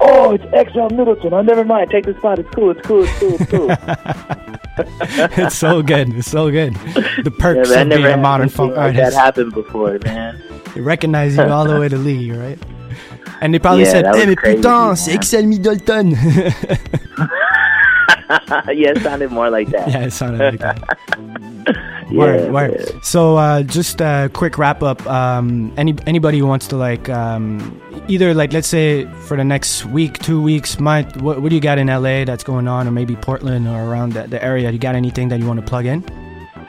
Oh, 0.05 0.33
it's 0.33 0.71
XL 0.71 0.93
Middleton. 0.93 1.33
Oh, 1.33 1.43
never 1.43 1.63
mind. 1.63 1.89
Take 1.91 2.05
the 2.05 2.17
spot. 2.17 2.37
It's 2.37 2.49
cool. 2.49 2.71
It's 2.71 2.81
cool. 2.85 3.03
It's 3.03 3.19
cool. 3.19 3.35
It's 3.35 3.45
cool. 3.45 3.69
it's 5.45 5.55
so 5.55 5.81
good. 5.81 6.13
It's 6.15 6.29
so 6.29 6.51
good. 6.51 6.73
The 7.23 7.33
perks 7.37 7.69
yeah, 7.69 7.81
of 7.81 7.89
being 7.89 8.05
a 8.05 8.17
modern 8.17 8.49
funk 8.49 8.75
like 8.75 8.95
that 8.95 9.13
happened 9.13 9.53
before, 9.53 9.99
man. 10.03 10.41
They 10.73 10.81
recognize 10.81 11.37
you 11.37 11.43
all 11.43 11.65
the 11.65 11.79
way 11.79 11.87
to 11.89 11.97
Lille, 11.99 12.37
right? 12.37 12.59
And 13.44 13.53
they 13.53 13.60
probably 13.60 13.84
Yeah, 13.84 13.91
said, 13.91 14.06
that 14.06 14.15
"Hey, 14.15 14.26
mais 14.26 14.36
crazy, 14.36 14.56
putain, 14.56 14.95
c'est. 14.95 15.22
XL 15.22 15.44
Middleton." 15.45 16.11
yeah, 18.72 18.91
it 18.95 19.02
sounded 19.03 19.32
more 19.32 19.49
like 19.49 19.68
that. 19.72 19.90
yeah, 19.90 20.06
it 20.06 20.11
sounded 20.11 20.40
like 20.40 20.60
that. 20.61 20.98
Yeah, 22.11 22.52
Word. 22.52 23.03
So, 23.03 23.38
uh, 23.38 23.64
just 23.64 23.99
a 23.99 24.30
quick 24.34 24.57
wrap 24.60 24.84
up. 24.84 25.02
Um, 25.07 25.74
any 25.78 25.95
anybody 26.06 26.38
who 26.38 26.45
wants 26.45 26.68
to 26.68 26.76
like, 26.78 27.10
um, 27.10 27.82
either 28.07 28.34
like, 28.36 28.53
let's 28.53 28.68
say 28.68 29.06
for 29.26 29.36
the 29.36 29.44
next 29.44 29.86
week, 29.86 30.20
two 30.20 30.40
weeks, 30.41 30.80
month, 30.80 31.22
what, 31.22 31.41
what 31.41 31.49
do 31.49 31.56
you 31.56 31.61
got 31.61 31.80
in 31.80 31.88
LA 31.88 32.24
that's 32.26 32.44
going 32.44 32.68
on, 32.68 32.88
or 32.88 32.91
maybe 32.91 33.15
Portland 33.15 33.68
or 33.68 33.82
around 33.90 34.14
the, 34.14 34.28
the 34.28 34.44
area? 34.44 34.70
You 34.70 34.78
got 34.78 34.94
anything 34.95 35.30
that 35.30 35.40
you 35.40 35.48
want 35.48 35.60
to 35.60 35.65
plug 35.65 35.86
in? 35.86 36.03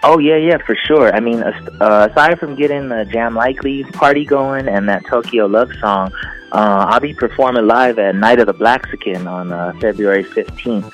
Oh 0.03 0.19
yeah, 0.19 0.37
yeah, 0.37 0.59
for 0.65 0.77
sure. 0.87 1.15
I 1.15 1.21
mean, 1.21 1.43
uh, 1.43 2.09
aside 2.11 2.39
from 2.39 2.55
getting 2.55 2.89
the 2.89 3.05
Jam 3.13 3.35
Likely 3.35 3.85
party 3.85 4.25
going 4.25 4.67
and 4.69 4.89
that 4.89 5.05
Tokyo 5.07 5.47
Love 5.47 5.71
song, 5.81 6.11
Uh, 6.53 6.87
I'll 6.89 7.01
be 7.01 7.15
performing 7.15 7.67
live 7.67 7.99
at 7.99 8.15
Night 8.15 8.39
of 8.39 8.47
the 8.47 8.53
Blaxican 8.55 9.27
on 9.27 9.53
uh, 9.53 9.73
February 9.81 10.25
15th. 10.25 10.93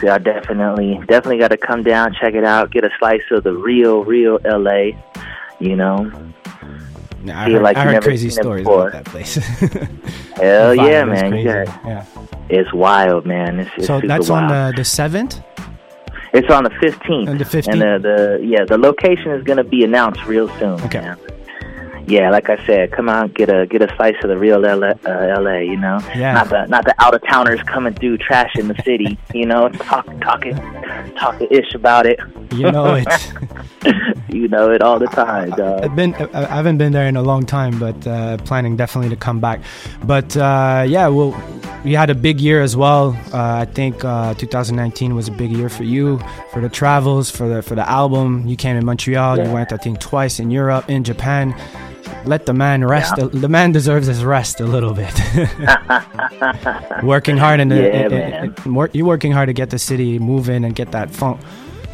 So 0.00 0.06
y'all 0.06 0.18
definitely, 0.18 0.98
definitely 1.08 1.38
got 1.38 1.48
to 1.48 1.56
come 1.56 1.82
down, 1.82 2.14
check 2.14 2.34
it 2.34 2.44
out, 2.44 2.70
get 2.70 2.84
a 2.84 2.90
slice 2.98 3.22
of 3.30 3.44
the 3.44 3.52
real, 3.54 4.04
real 4.04 4.38
LA. 4.44 4.90
You 5.58 5.74
know, 5.74 6.10
I 7.32 7.46
feel 7.46 7.54
heard, 7.54 7.62
like 7.62 7.76
I 7.76 7.84
heard 7.94 8.02
crazy 8.02 8.30
stories 8.30 8.64
about 8.66 8.92
that 8.92 9.04
place. 9.06 9.34
Hell 10.36 10.74
yeah, 10.74 11.04
man! 11.04 11.30
crazy. 11.30 11.38
You 11.48 11.64
got, 11.64 11.84
Yeah. 11.84 12.04
it's 12.48 12.72
wild, 12.72 13.26
man. 13.26 13.58
It's, 13.58 13.70
it's 13.76 13.86
So 13.88 14.00
that's 14.00 14.28
wild. 14.28 14.52
on 14.52 14.70
the 14.72 14.76
the 14.76 14.84
seventh. 14.84 15.40
It's 16.32 16.50
on 16.50 16.62
the 16.62 16.70
15th. 16.70 17.28
On 17.28 17.38
the 17.38 17.44
15th. 17.44 17.72
And 17.72 17.80
the, 17.80 17.98
the 18.38 18.46
yeah, 18.46 18.64
the 18.66 18.76
location 18.76 19.32
is 19.32 19.42
going 19.44 19.56
to 19.56 19.64
be 19.64 19.82
announced 19.82 20.22
real 20.26 20.46
soon. 20.58 20.78
Okay. 20.82 21.00
Man. 21.00 21.18
Yeah, 22.08 22.30
like 22.30 22.48
I 22.48 22.64
said, 22.66 22.90
come 22.90 23.08
out 23.08 23.34
get 23.34 23.50
a 23.50 23.66
get 23.66 23.82
a 23.82 23.94
slice 23.96 24.16
of 24.22 24.30
the 24.30 24.38
real 24.38 24.60
LA, 24.60 24.92
uh, 25.04 25.40
LA 25.40 25.58
you 25.58 25.76
know. 25.76 26.00
Yeah. 26.16 26.32
Not 26.32 26.48
the 26.48 26.66
not 26.66 26.84
the 26.84 26.94
out 26.98 27.14
of 27.14 27.22
towners 27.28 27.62
coming 27.64 27.94
through 27.94 28.18
trash 28.18 28.56
in 28.56 28.68
the 28.68 28.82
city, 28.82 29.18
you 29.34 29.44
know, 29.44 29.68
talk 29.68 30.06
talking 30.20 30.56
talking 31.16 31.48
ish 31.50 31.74
about 31.74 32.06
it. 32.06 32.18
You 32.52 32.72
know 32.72 32.94
it. 32.94 33.06
you 34.28 34.48
know 34.48 34.70
it 34.70 34.82
all 34.82 34.98
the 34.98 35.06
time, 35.06 35.50
dog. 35.50 35.84
I've 35.84 35.96
been 35.96 36.14
I 36.14 36.56
haven't 36.56 36.78
been 36.78 36.92
there 36.92 37.06
in 37.06 37.16
a 37.16 37.22
long 37.22 37.46
time, 37.46 37.78
but 37.78 38.06
uh, 38.06 38.36
planning 38.38 38.76
definitely 38.76 39.10
to 39.10 39.16
come 39.16 39.40
back. 39.40 39.60
But 40.04 40.36
uh, 40.36 40.84
yeah, 40.86 41.08
well, 41.08 41.30
we 41.84 41.92
had 41.94 42.10
a 42.10 42.14
big 42.14 42.40
year 42.40 42.62
as 42.62 42.76
well. 42.76 43.16
Uh, 43.32 43.60
I 43.60 43.64
think 43.64 44.04
uh, 44.04 44.34
2019 44.34 45.14
was 45.14 45.28
a 45.28 45.32
big 45.32 45.50
year 45.52 45.68
for 45.68 45.84
you, 45.84 46.20
for 46.52 46.60
the 46.60 46.68
travels, 46.68 47.30
for 47.30 47.48
the 47.48 47.62
for 47.62 47.74
the 47.74 47.88
album. 47.88 48.46
You 48.46 48.56
came 48.56 48.78
to 48.78 48.84
Montreal. 48.84 49.38
You 49.38 49.50
went, 49.52 49.72
I 49.72 49.76
think, 49.76 50.00
twice 50.00 50.38
in 50.40 50.50
Europe, 50.50 50.88
in 50.88 51.04
Japan. 51.04 51.54
Let 52.24 52.46
the 52.46 52.52
man 52.54 52.84
rest. 52.84 53.14
Yeah. 53.16 53.28
The 53.32 53.48
man 53.48 53.72
deserves 53.72 54.06
his 54.06 54.24
rest 54.24 54.60
a 54.60 54.66
little 54.66 54.92
bit. 54.92 55.12
working 57.02 57.36
hard 57.36 57.60
and 57.60 57.70
Yeah, 57.70 58.08
man. 58.08 58.54
you're 58.92 59.06
working 59.06 59.32
hard 59.32 59.46
to 59.48 59.52
get 59.52 59.70
the 59.70 59.78
city 59.78 60.18
moving 60.18 60.64
and 60.64 60.74
get 60.74 60.92
that 60.92 61.10
funk. 61.10 61.40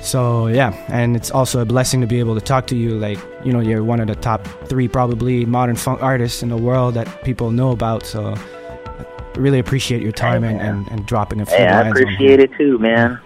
So 0.04 0.48
yeah, 0.48 0.74
and 0.88 1.16
it's 1.16 1.30
also 1.30 1.60
a 1.60 1.64
blessing 1.64 2.02
to 2.02 2.06
be 2.06 2.20
able 2.20 2.34
to 2.34 2.40
talk 2.40 2.66
to 2.68 2.76
you. 2.76 2.98
Like 2.98 3.18
you 3.42 3.52
know, 3.52 3.60
you're 3.60 3.82
one 3.82 4.00
of 4.00 4.06
the 4.06 4.14
top 4.14 4.46
three 4.68 4.86
probably 4.86 5.46
modern 5.46 5.76
funk 5.76 6.02
artists 6.02 6.42
in 6.42 6.50
the 6.50 6.58
world 6.58 6.94
that 6.94 7.24
people 7.24 7.50
know 7.50 7.70
about. 7.70 8.04
So 8.04 8.34
I 8.34 9.38
really 9.38 9.58
appreciate 9.58 10.02
your 10.02 10.12
time 10.12 10.44
and, 10.44 10.60
and, 10.60 10.86
and 10.88 11.06
dropping 11.06 11.40
a 11.40 11.46
few 11.46 11.56
Hey, 11.56 11.68
I 11.68 11.88
appreciate 11.88 12.38
it 12.38 12.50
too, 12.58 12.78
man. 12.78 13.18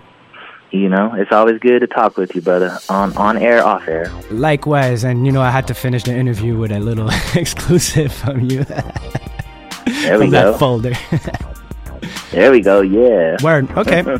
You 0.70 0.88
know, 0.88 1.14
it's 1.14 1.32
always 1.32 1.58
good 1.58 1.80
to 1.80 1.88
talk 1.88 2.16
with 2.16 2.34
you, 2.36 2.42
brother. 2.42 2.78
On 2.88 3.16
on 3.16 3.36
air, 3.38 3.66
off 3.66 3.88
air. 3.88 4.12
Likewise, 4.30 5.02
and 5.02 5.26
you 5.26 5.32
know, 5.32 5.42
I 5.42 5.50
had 5.50 5.66
to 5.66 5.74
finish 5.74 6.04
the 6.04 6.14
interview 6.14 6.56
with 6.56 6.70
a 6.70 6.78
little 6.78 7.10
exclusive 7.34 8.12
from 8.12 8.42
you 8.42 8.62
There 8.62 10.18
we 10.18 10.26
from 10.26 10.30
that 10.30 10.58
folder. 10.60 10.92
There 12.30 12.50
we 12.50 12.60
go. 12.60 12.80
Yeah. 12.82 13.36
Word. 13.42 13.70
Okay. 13.76 14.02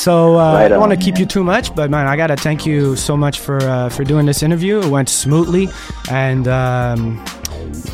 So 0.00 0.36
uh, 0.36 0.52
I 0.54 0.66
don't 0.68 0.80
want 0.80 0.92
to 0.92 0.96
on, 0.96 1.02
keep 1.02 1.18
you 1.18 1.26
too 1.26 1.44
much, 1.44 1.74
but 1.74 1.90
man, 1.90 2.06
I 2.06 2.16
gotta 2.16 2.34
thank 2.34 2.64
you 2.64 2.96
so 2.96 3.18
much 3.18 3.38
for 3.38 3.58
uh, 3.60 3.90
for 3.90 4.02
doing 4.02 4.24
this 4.24 4.42
interview. 4.42 4.78
It 4.80 4.86
went 4.88 5.10
smoothly, 5.10 5.68
and 6.10 6.48
um, 6.48 7.22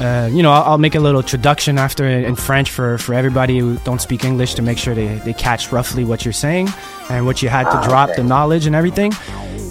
uh, 0.00 0.28
you 0.32 0.40
know 0.40 0.52
I'll, 0.52 0.62
I'll 0.62 0.78
make 0.78 0.94
a 0.94 1.00
little 1.00 1.20
introduction 1.20 1.78
after 1.78 2.06
in 2.06 2.24
in 2.24 2.36
French 2.36 2.70
for 2.70 2.96
for 2.98 3.12
everybody 3.12 3.58
who 3.58 3.76
don't 3.78 4.00
speak 4.00 4.22
English 4.24 4.54
to 4.54 4.62
make 4.62 4.78
sure 4.78 4.94
they 4.94 5.16
they 5.24 5.32
catch 5.32 5.72
roughly 5.72 6.04
what 6.04 6.24
you're 6.24 6.32
saying 6.32 6.68
and 7.10 7.26
what 7.26 7.42
you 7.42 7.48
had 7.48 7.64
to 7.64 7.78
Ah, 7.78 7.88
drop 7.88 8.10
okay. 8.10 8.22
the 8.22 8.28
knowledge 8.28 8.66
and 8.66 8.76
everything. 8.76 9.12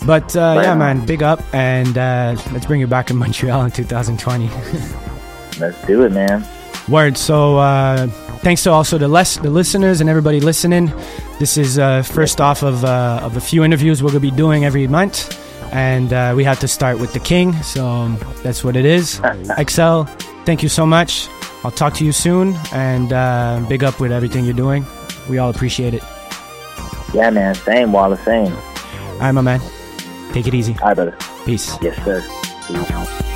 But 0.06 0.36
uh, 0.36 0.40
Right 0.58 0.64
yeah, 0.64 0.72
on. 0.74 0.80
man, 0.80 1.06
big 1.06 1.24
up, 1.24 1.40
and 1.54 1.98
uh, 1.98 2.36
let's 2.52 2.66
bring 2.66 2.82
you 2.82 2.88
back 2.88 3.10
in 3.12 3.16
Montreal 3.16 3.64
in 3.64 3.72
2020. 3.72 4.50
Let's 5.62 5.88
do 5.88 6.04
it, 6.04 6.12
man. 6.12 6.44
Word. 6.90 7.16
So 7.18 7.58
uh, 7.60 8.08
thanks 8.46 8.62
to 8.62 8.72
also 8.72 9.00
the 9.00 9.08
les- 9.08 9.38
the 9.38 9.50
listeners 9.50 10.02
and 10.02 10.10
everybody 10.10 10.40
listening. 10.40 10.94
This 11.40 11.58
is 11.58 11.80
uh, 11.80 12.04
first 12.04 12.40
off 12.40 12.62
of 12.62 12.86
uh, 12.86 13.20
of 13.24 13.36
a 13.38 13.42
few 13.42 13.64
interviews 13.64 14.04
we're 14.04 14.10
gonna 14.10 14.20
be 14.20 14.30
doing 14.30 14.66
every 14.66 14.88
month, 14.88 15.18
and 15.74 16.14
uh, 16.14 16.34
we 16.36 16.44
had 16.44 16.60
to 16.62 16.68
start 16.68 17.00
with 17.00 17.12
the 17.12 17.20
king. 17.20 17.54
So 17.64 17.88
um, 17.88 18.20
that's 18.44 18.64
what 18.64 18.76
it 18.76 18.86
is. 18.86 19.20
XL, 19.70 20.04
thank 20.46 20.62
you 20.62 20.70
so 20.70 20.86
much. 20.86 21.28
I'll 21.64 21.72
talk 21.72 21.96
to 21.96 22.06
you 22.06 22.12
soon, 22.12 22.56
and 22.72 23.12
uh, 23.12 23.66
big 23.68 23.84
up 23.84 24.00
with 24.00 24.12
everything 24.12 24.46
you're 24.46 24.54
doing. 24.54 24.86
We 25.28 25.40
all 25.40 25.50
appreciate 25.50 25.96
it. 25.96 26.04
Yeah, 27.16 27.32
man. 27.32 27.56
Same, 27.56 27.92
Wallace. 27.92 28.24
Same. 28.24 28.54
All 28.54 29.20
right, 29.22 29.32
my 29.32 29.42
man. 29.42 29.60
Take 30.34 30.46
it 30.46 30.54
easy. 30.54 30.76
All 30.82 30.90
right, 30.90 30.94
brother. 30.94 31.18
Peace. 31.46 31.76
Yes, 31.82 31.98
sir. 32.06 32.22
This 32.70 33.35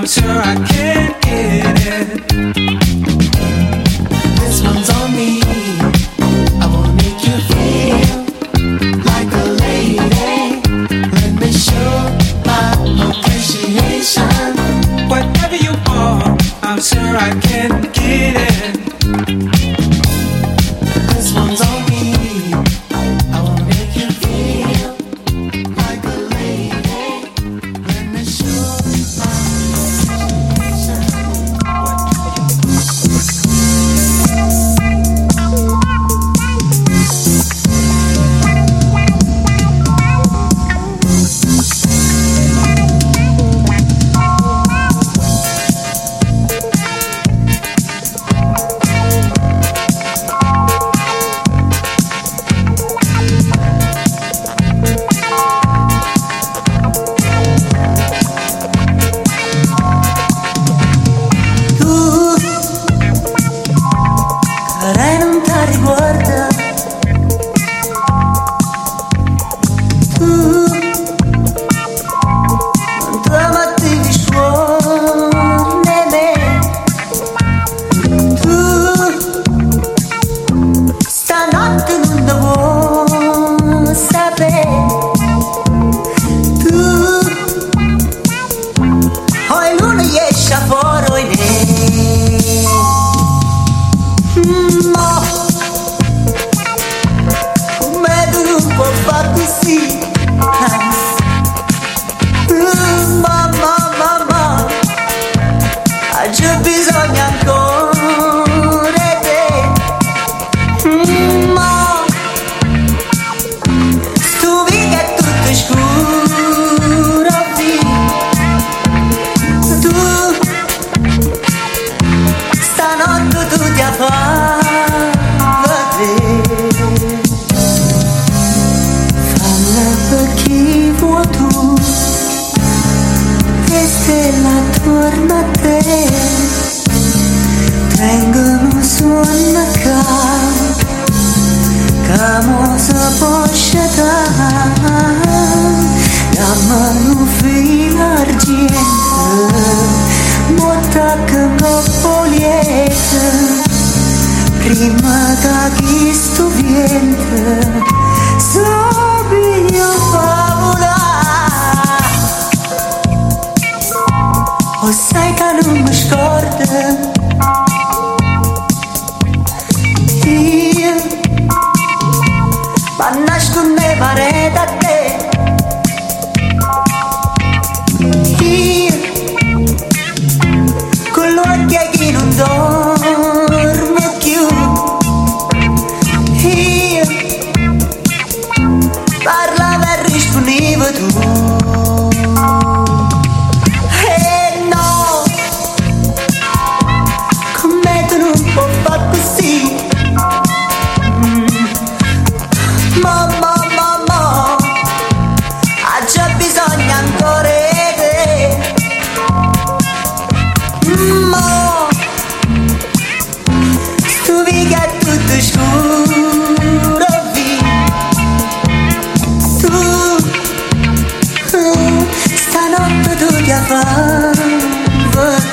I'm 0.00 0.06
sure 0.06 0.30
I 0.30 0.54
can't 0.66 1.22
get 1.22 2.56
it. 2.56 2.69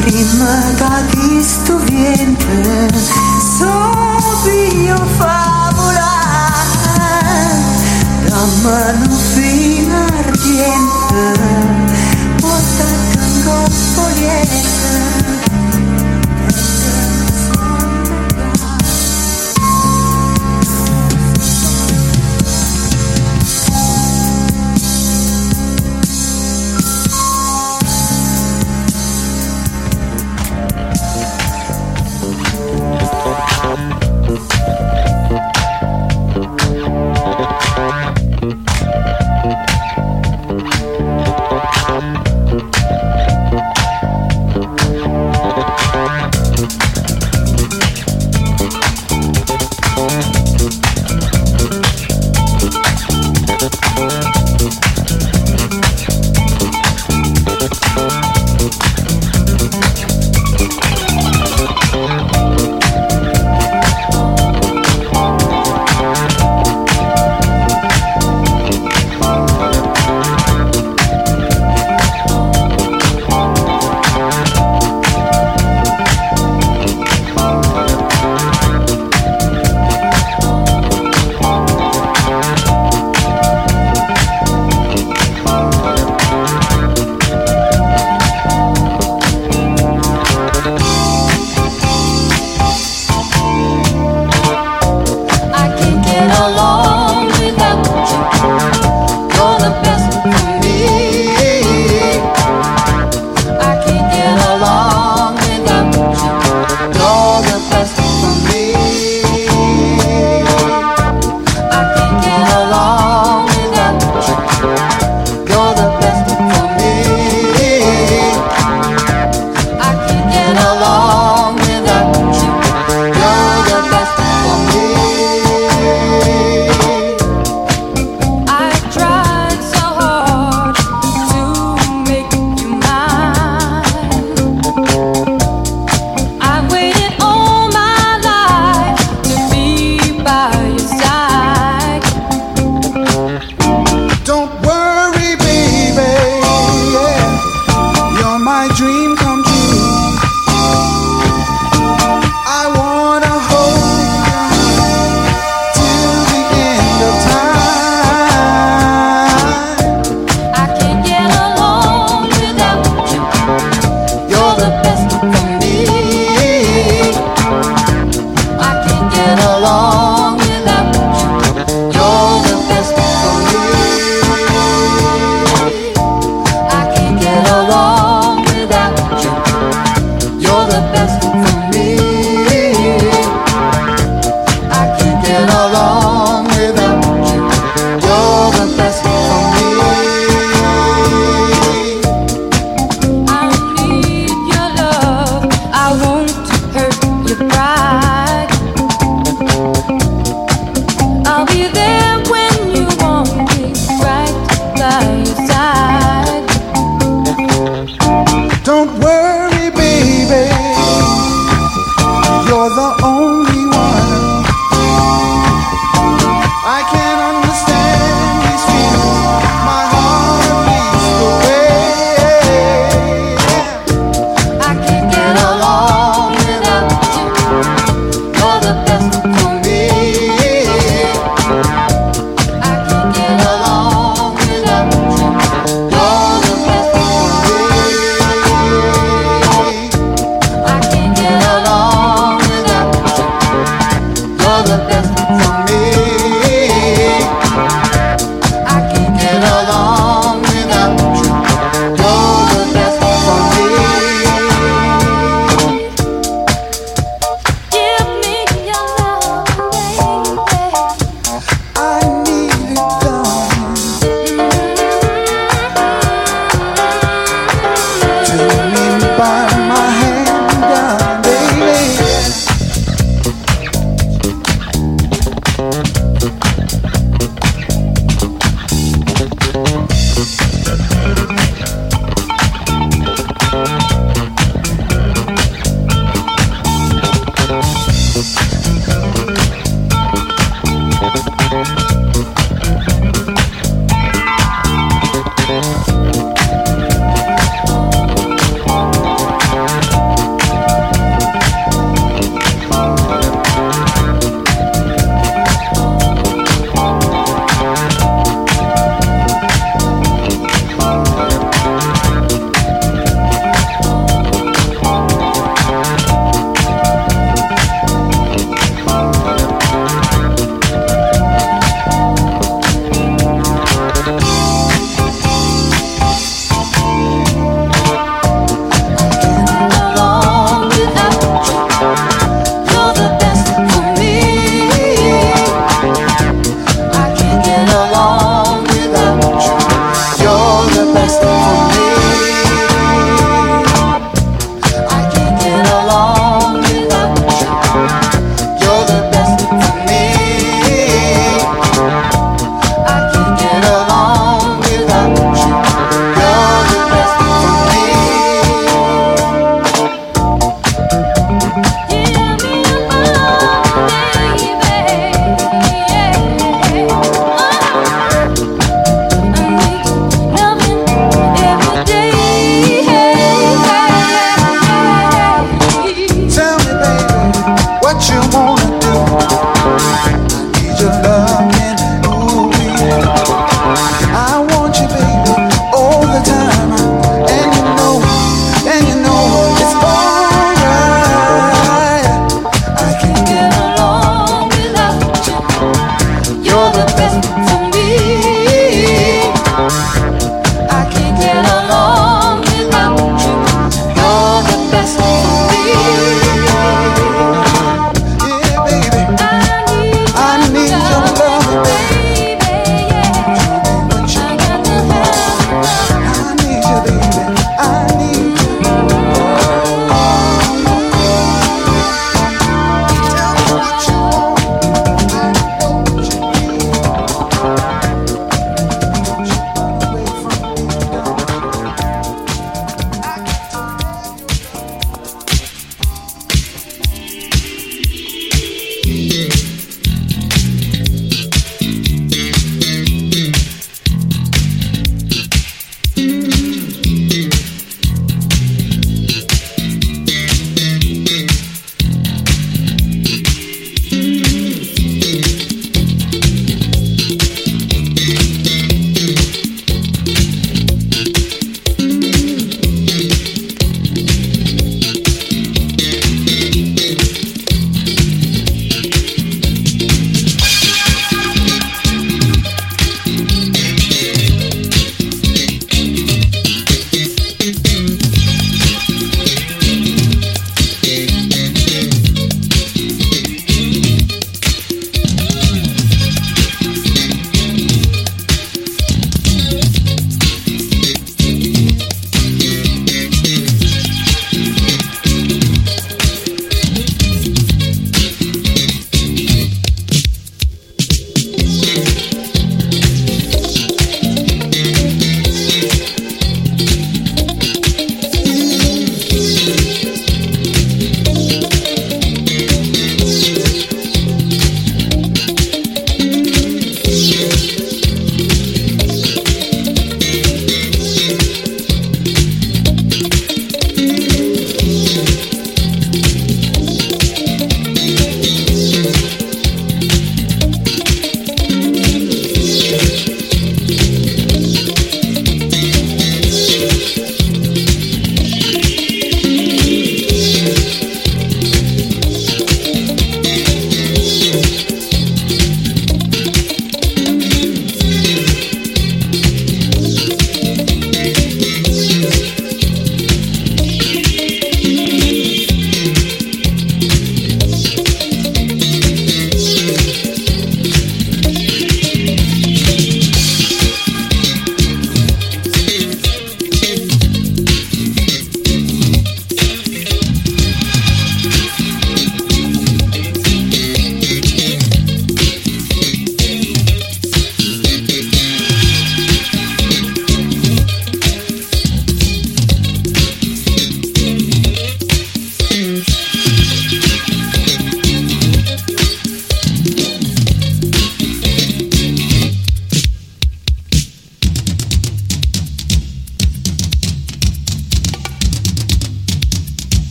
Primavera 0.00 1.02
di 1.10 1.44
tu 1.64 1.76
vientre, 1.84 2.88
sobbio 3.58 4.96
favola, 5.16 6.12
la 8.28 8.44
mano 8.62 9.10
fina 9.34 10.06
ardiente, 10.06 11.40
porta 12.40 12.84
cango. 13.12 13.68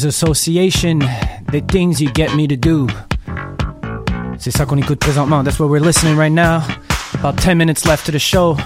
Players 0.00 0.14
Association, 0.14 1.00
The 1.50 1.62
Things 1.68 2.00
You 2.00 2.10
Get 2.12 2.34
Me 2.34 2.46
to 2.46 2.56
Do. 2.56 2.86
C'est 4.38 4.50
ça 4.50 4.64
qu'on 4.64 4.78
écoute 4.78 4.98
présentement. 4.98 5.44
That's 5.44 5.58
what 5.60 5.68
we're 5.68 5.84
listening 5.84 6.16
right 6.16 6.32
now. 6.32 6.62
About 7.12 7.36
10 7.36 7.58
minutes 7.58 7.84
left 7.84 8.06
to 8.06 8.12
the 8.12 8.18
show. 8.18 8.56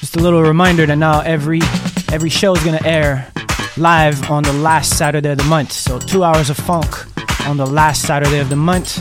Just 0.00 0.16
a 0.16 0.20
little 0.20 0.42
reminder 0.42 0.84
that 0.86 0.96
now 0.96 1.20
every 1.20 1.60
every 2.12 2.28
show 2.28 2.56
is 2.56 2.64
gonna 2.64 2.84
air 2.84 3.30
live 3.76 4.28
on 4.30 4.42
the 4.42 4.52
last 4.54 4.98
Saturday 4.98 5.30
of 5.30 5.38
the 5.38 5.44
month. 5.44 5.70
So 5.70 6.00
two 6.00 6.24
hours 6.24 6.50
of 6.50 6.56
funk 6.56 6.90
on 7.46 7.56
the 7.56 7.66
last 7.66 8.02
Saturday 8.02 8.40
of 8.40 8.48
the 8.48 8.56
month. 8.56 8.98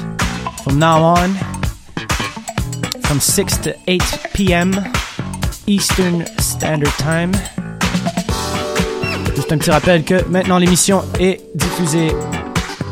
From 0.64 0.78
now 0.78 1.02
on, 1.02 1.34
from 3.02 3.20
6 3.20 3.58
to 3.64 3.76
8 3.88 4.02
p.m. 4.36 4.76
Eastern 5.66 6.28
Standard 6.38 6.94
Time. 7.00 7.32
Un 9.54 9.60
petit 9.60 9.70
rappel 9.70 10.04
que 10.04 10.28
maintenant 10.30 10.58
l'émission 10.58 11.04
est 11.20 11.40
diffusée 11.54 12.12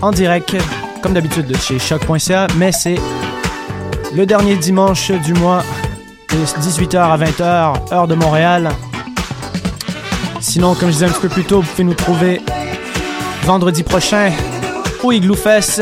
en 0.03 0.11
direct, 0.11 0.55
comme 1.01 1.13
d'habitude, 1.13 1.47
de 1.47 1.57
chez 1.57 1.79
choc.ca, 1.79 2.45
mais 2.57 2.71
c'est 2.71 2.99
le 4.13 4.27
dernier 4.27 4.55
dimanche 4.57 5.09
du 5.09 5.33
mois 5.33 5.63
de 6.29 6.37
18h 6.37 6.97
à 6.99 7.17
20h, 7.17 7.93
heure 7.93 8.07
de 8.07 8.13
Montréal. 8.13 8.69
Sinon, 10.39 10.75
comme 10.75 10.89
je 10.89 10.93
disais 10.93 11.05
un 11.07 11.09
petit 11.09 11.21
peu 11.21 11.29
plus 11.29 11.45
tôt, 11.45 11.61
vous 11.61 11.67
pouvez 11.67 11.83
nous 11.83 11.95
trouver 11.95 12.41
vendredi 13.41 13.81
prochain 13.81 14.31
au 15.01 15.11
Igloo 15.11 15.33
Fest. 15.33 15.81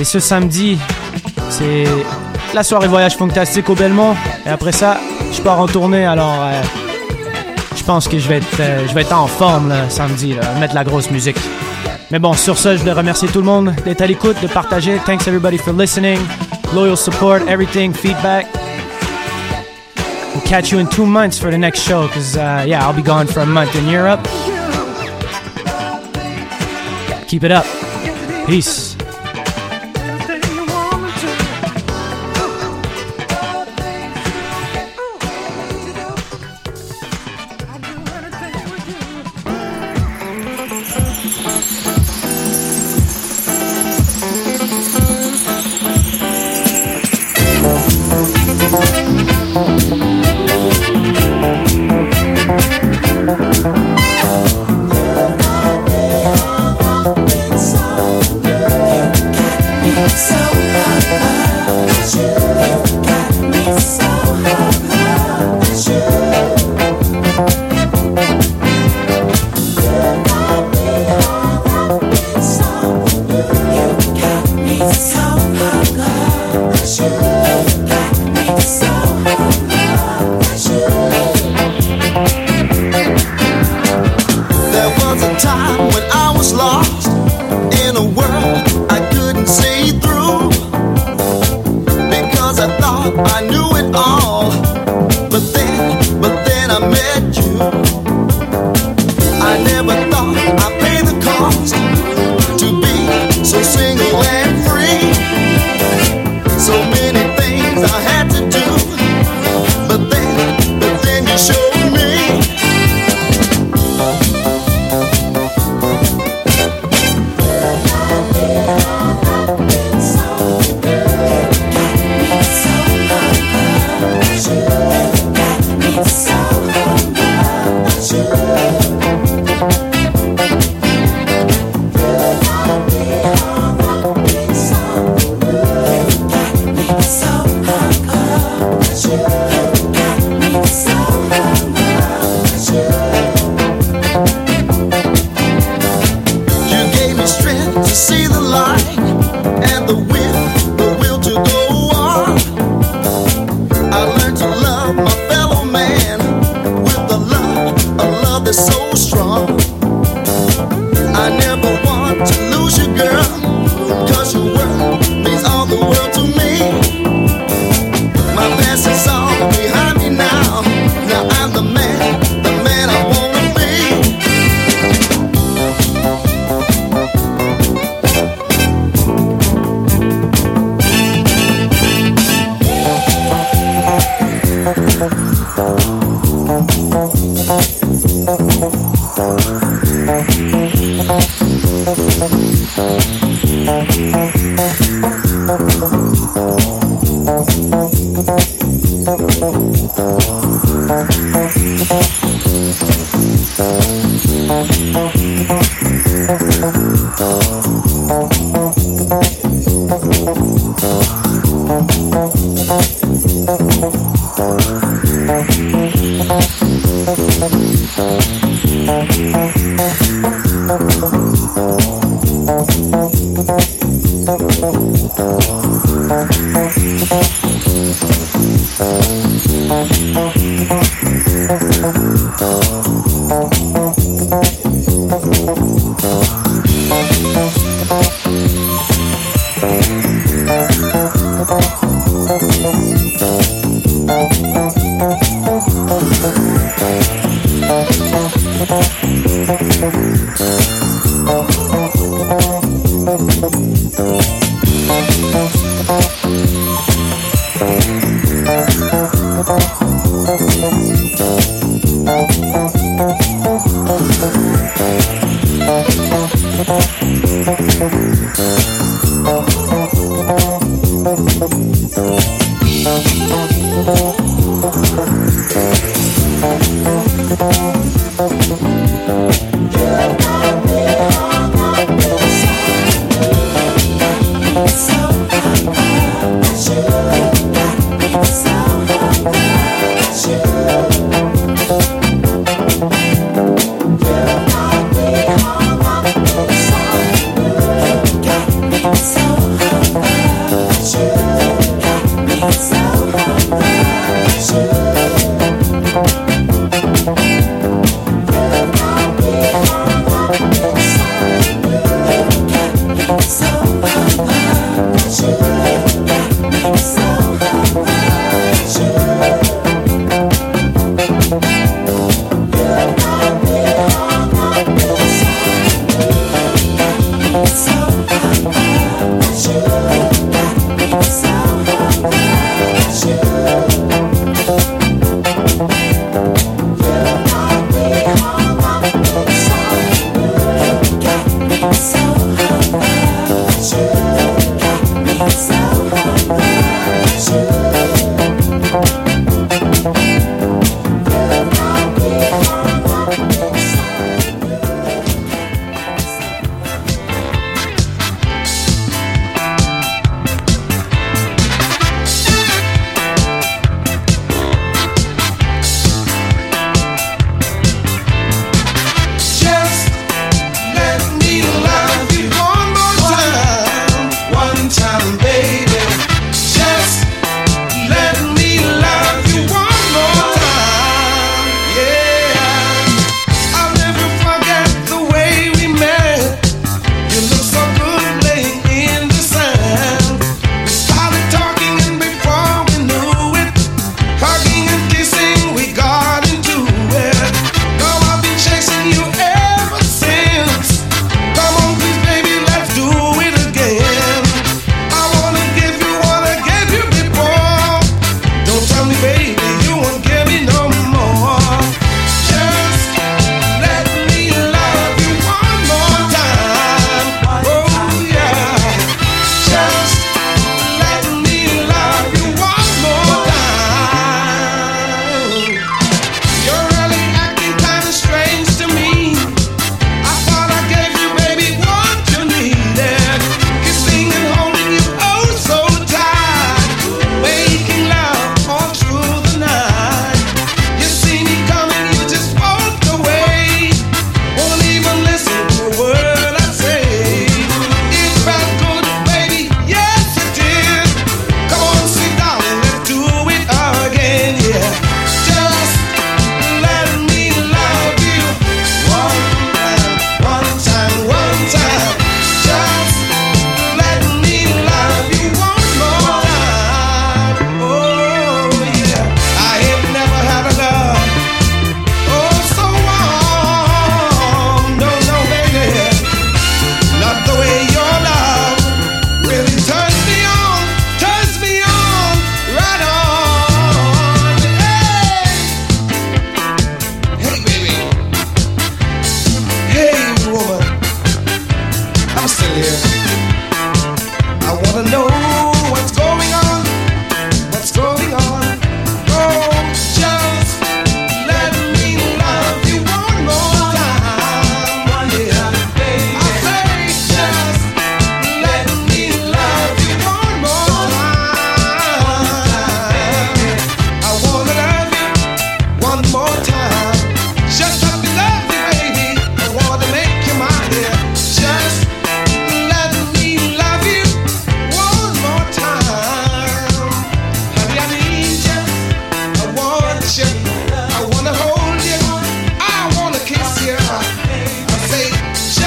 Et 0.00 0.04
ce 0.04 0.18
samedi, 0.18 0.76
c'est 1.50 1.84
la 2.52 2.64
soirée 2.64 2.88
voyage 2.88 3.16
fantastique 3.16 3.70
au 3.70 3.76
Belmont. 3.76 4.16
Et 4.44 4.48
après 4.48 4.72
ça, 4.72 4.98
je 5.32 5.40
pars 5.40 5.60
en 5.60 5.68
tournée, 5.68 6.04
alors 6.04 6.34
euh, 6.40 6.62
pense 7.88 8.06
que 8.06 8.18
je 8.18 8.28
vais 8.28 8.36
être, 8.36 8.60
euh, 8.60 8.86
je 8.86 8.92
vais 8.92 9.00
être 9.00 9.14
en 9.14 9.26
forme 9.26 9.70
là, 9.70 9.88
samedi, 9.88 10.34
mettre 10.60 10.74
la 10.74 10.84
grosse 10.84 11.10
musique. 11.10 11.38
Mais 12.10 12.18
bon, 12.18 12.34
sur 12.34 12.58
ça, 12.58 12.74
je 12.74 12.80
voulais 12.80 12.92
remercier 12.92 13.28
tout 13.28 13.38
le 13.38 13.46
monde 13.46 13.74
d'être 13.82 14.02
à 14.02 14.06
l'écoute, 14.06 14.36
de 14.42 14.46
partager. 14.46 15.00
Thanks 15.06 15.26
everybody 15.26 15.56
for 15.56 15.72
listening, 15.72 16.18
loyal 16.74 16.98
support, 16.98 17.40
everything, 17.48 17.94
feedback. 17.94 18.46
We'll 20.34 20.44
catch 20.44 20.70
you 20.70 20.80
in 20.80 20.86
two 20.86 21.06
months 21.06 21.38
for 21.38 21.50
the 21.50 21.56
next 21.56 21.80
show, 21.80 22.08
because 22.08 22.36
uh, 22.36 22.66
yeah, 22.66 22.86
I'll 22.86 22.92
be 22.94 23.02
gone 23.02 23.26
for 23.26 23.40
a 23.40 23.46
month 23.46 23.74
in 23.74 23.88
Europe. 23.88 24.20
Keep 27.26 27.44
it 27.44 27.52
up. 27.52 27.64
Peace. 28.46 28.87